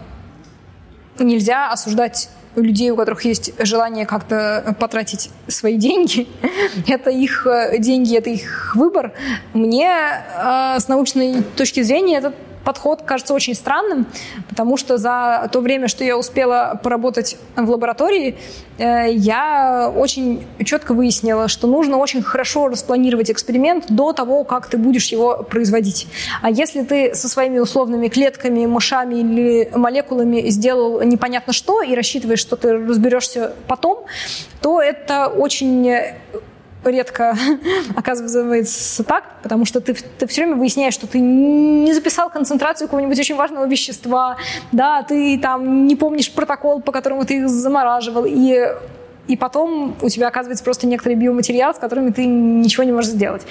[1.18, 6.28] нельзя осуждать людей, у которых есть желание как-то потратить свои деньги.
[6.88, 9.12] это их э, деньги, это их выбор.
[9.54, 12.34] Мне э, с научной точки зрения это
[12.64, 14.06] подход кажется очень странным,
[14.48, 18.36] потому что за то время, что я успела поработать в лаборатории,
[18.78, 24.76] э, я очень четко выяснила, что нужно очень хорошо распланировать эксперимент до того, как ты
[24.76, 26.08] будешь его производить.
[26.40, 32.40] А если ты со своими условными клетками, мышами или молекулами сделал непонятно что и рассчитываешь,
[32.40, 34.04] что ты разберешься потом,
[34.60, 36.14] то это очень
[36.84, 37.36] редко
[37.96, 43.18] оказывается так, потому что ты, ты все время выясняешь, что ты не записал концентрацию какого-нибудь
[43.18, 44.36] очень важного вещества,
[44.72, 48.74] да, ты там не помнишь протокол, по которому ты их замораживал, и
[49.28, 53.42] и потом у тебя оказывается просто некоторый биоматериал, с которыми ты ничего не можешь сделать.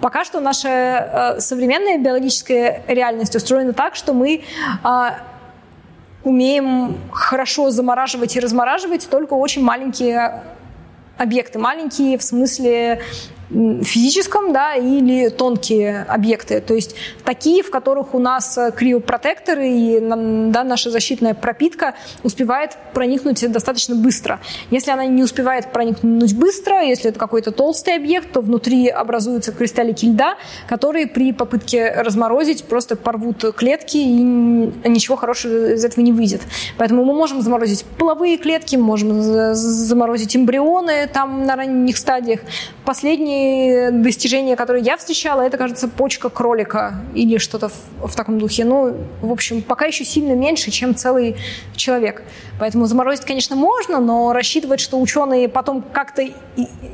[0.00, 4.42] Пока что наша э, современная биологическая реальность устроена так, что мы
[4.82, 5.10] э,
[6.24, 10.42] умеем хорошо замораживать и размораживать только очень маленькие
[11.20, 13.02] объекты маленькие, в смысле
[13.50, 16.60] физическом, да, или тонкие объекты.
[16.60, 16.94] То есть
[17.24, 23.96] такие, в которых у нас э, криопротекторы и да, наша защитная пропитка успевает проникнуть достаточно
[23.96, 24.40] быстро.
[24.70, 30.06] Если она не успевает проникнуть быстро, если это какой-то толстый объект, то внутри образуются кристаллики
[30.06, 30.36] льда,
[30.68, 34.22] которые при попытке разморозить просто порвут клетки, и
[34.88, 36.42] ничего хорошего из этого не выйдет.
[36.78, 39.20] Поэтому мы можем заморозить половые клетки, можем
[39.54, 42.40] заморозить эмбрионы там на ранних стадиях.
[42.84, 43.39] Последние
[43.92, 48.64] достижения, которые я встречала, это, кажется, почка кролика или что-то в, в таком духе.
[48.64, 51.36] Ну, в общем, пока еще сильно меньше, чем целый
[51.76, 52.22] человек.
[52.58, 56.26] Поэтому заморозить, конечно, можно, но рассчитывать, что ученые потом как-то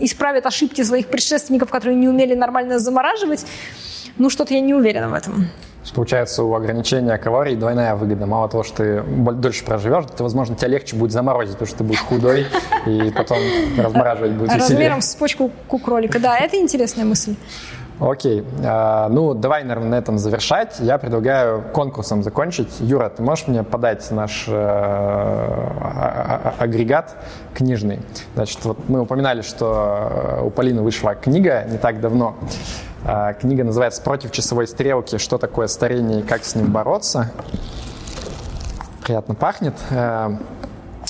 [0.00, 3.46] исправят ошибки своих предшественников, которые не умели нормально замораживать,
[4.18, 5.48] ну, что-то я не уверена в этом.
[5.94, 8.26] Получается, у ограничения калорий двойная выгода.
[8.26, 11.84] Мало того, что ты дольше проживешь, то, возможно, тебя легче будет заморозить, потому что ты
[11.84, 12.46] будешь худой,
[12.86, 13.38] и потом
[13.78, 14.68] размораживать будет веселее.
[14.68, 15.50] Размером с почку
[15.84, 16.18] кролика.
[16.18, 17.34] Да, это интересная мысль.
[17.98, 18.44] Окей.
[18.62, 20.76] А, ну, давай, наверное, на этом завершать.
[20.80, 22.68] Я предлагаю конкурсом закончить.
[22.80, 27.16] Юра, ты можешь мне подать наш э, а, а, агрегат
[27.54, 28.00] книжный?
[28.34, 32.36] Значит, вот мы упоминали, что у Полины вышла книга не так давно.
[33.08, 35.18] А, книга называется «Против часовой стрелки.
[35.18, 37.30] Что такое старение и как с ним бороться».
[39.04, 39.74] Приятно пахнет.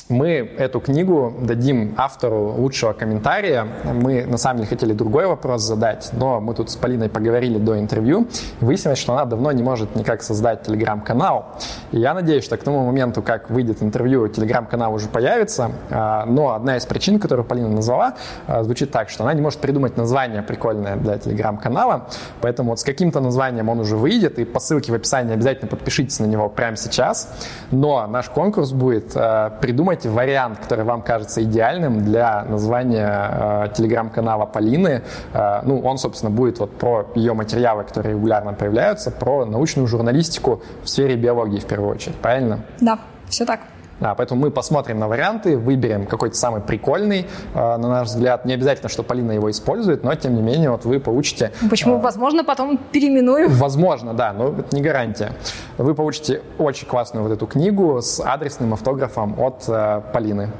[0.09, 3.66] Мы эту книгу дадим автору лучшего комментария.
[3.93, 7.77] Мы на самом деле хотели другой вопрос задать, но мы тут с Полиной поговорили до
[7.77, 8.28] интервью.
[8.61, 11.57] И выяснилось, что она давно не может никак создать телеграм-канал.
[11.91, 15.73] И я надеюсь, что к тому моменту, как выйдет интервью, телеграм-канал уже появится.
[15.91, 18.15] А, но одна из причин, которую Полина назвала,
[18.47, 22.07] а, звучит так, что она не может придумать название прикольное для телеграм-канала.
[22.41, 24.39] Поэтому вот с каким-то названием он уже выйдет.
[24.39, 27.28] И по ссылке в описании обязательно подпишитесь на него прямо сейчас.
[27.73, 33.68] Но наш конкурс будет а, придумать придумайте вариант, который вам кажется идеальным для названия э,
[33.74, 35.02] телеграм-канала Полины.
[35.32, 40.62] Э, ну, он, собственно, будет вот про ее материалы, которые регулярно появляются, про научную журналистику
[40.82, 42.16] в сфере биологии в первую очередь.
[42.16, 42.60] Правильно?
[42.81, 42.98] Да,
[43.28, 43.60] все так.
[44.01, 48.44] Да, поэтому мы посмотрим на варианты, выберем какой-то самый прикольный, э, на наш взгляд.
[48.44, 51.52] Не обязательно, что Полина его использует, но тем не менее вот вы получите...
[51.70, 51.97] Почему?
[51.97, 53.48] Э, возможно, потом переименую.
[53.48, 55.32] Возможно, да, но это не гарантия.
[55.78, 60.51] Вы получите очень классную вот эту книгу с адресным автографом от э, Полины.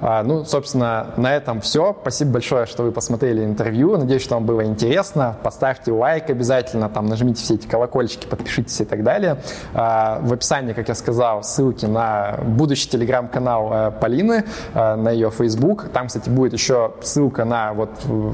[0.00, 1.96] А, ну, собственно, на этом все.
[2.00, 3.96] Спасибо большое, что вы посмотрели интервью.
[3.96, 5.36] Надеюсь, что вам было интересно.
[5.42, 9.38] Поставьте лайк обязательно, там нажмите все эти колокольчики, подпишитесь и так далее.
[9.74, 14.44] А, в описании, как я сказал, ссылки на будущий телеграм-канал э, Полины,
[14.74, 15.88] э, на ее Facebook.
[15.92, 17.90] Там, кстати, будет еще ссылка на вот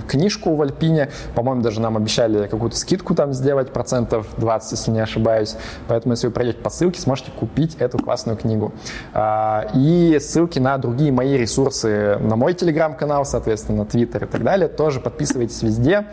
[0.09, 1.11] книжку в Альпине.
[1.35, 5.57] По-моему, даже нам обещали какую-то скидку там сделать, процентов 20, если не ошибаюсь.
[5.89, 8.73] Поэтому, если вы пройдете по ссылке, сможете купить эту классную книгу.
[9.13, 14.69] А, и ссылки на другие мои ресурсы, на мой телеграм-канал, соответственно, твиттер и так далее.
[14.69, 16.07] Тоже подписывайтесь везде.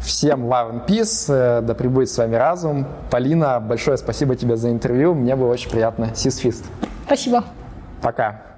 [0.00, 2.86] Всем love and peace, э, да пребудет с вами разум.
[3.10, 6.14] Полина, большое спасибо тебе за интервью, мне было очень приятно.
[6.14, 6.64] Сисфист.
[7.06, 7.44] Спасибо.
[8.02, 8.53] Пока.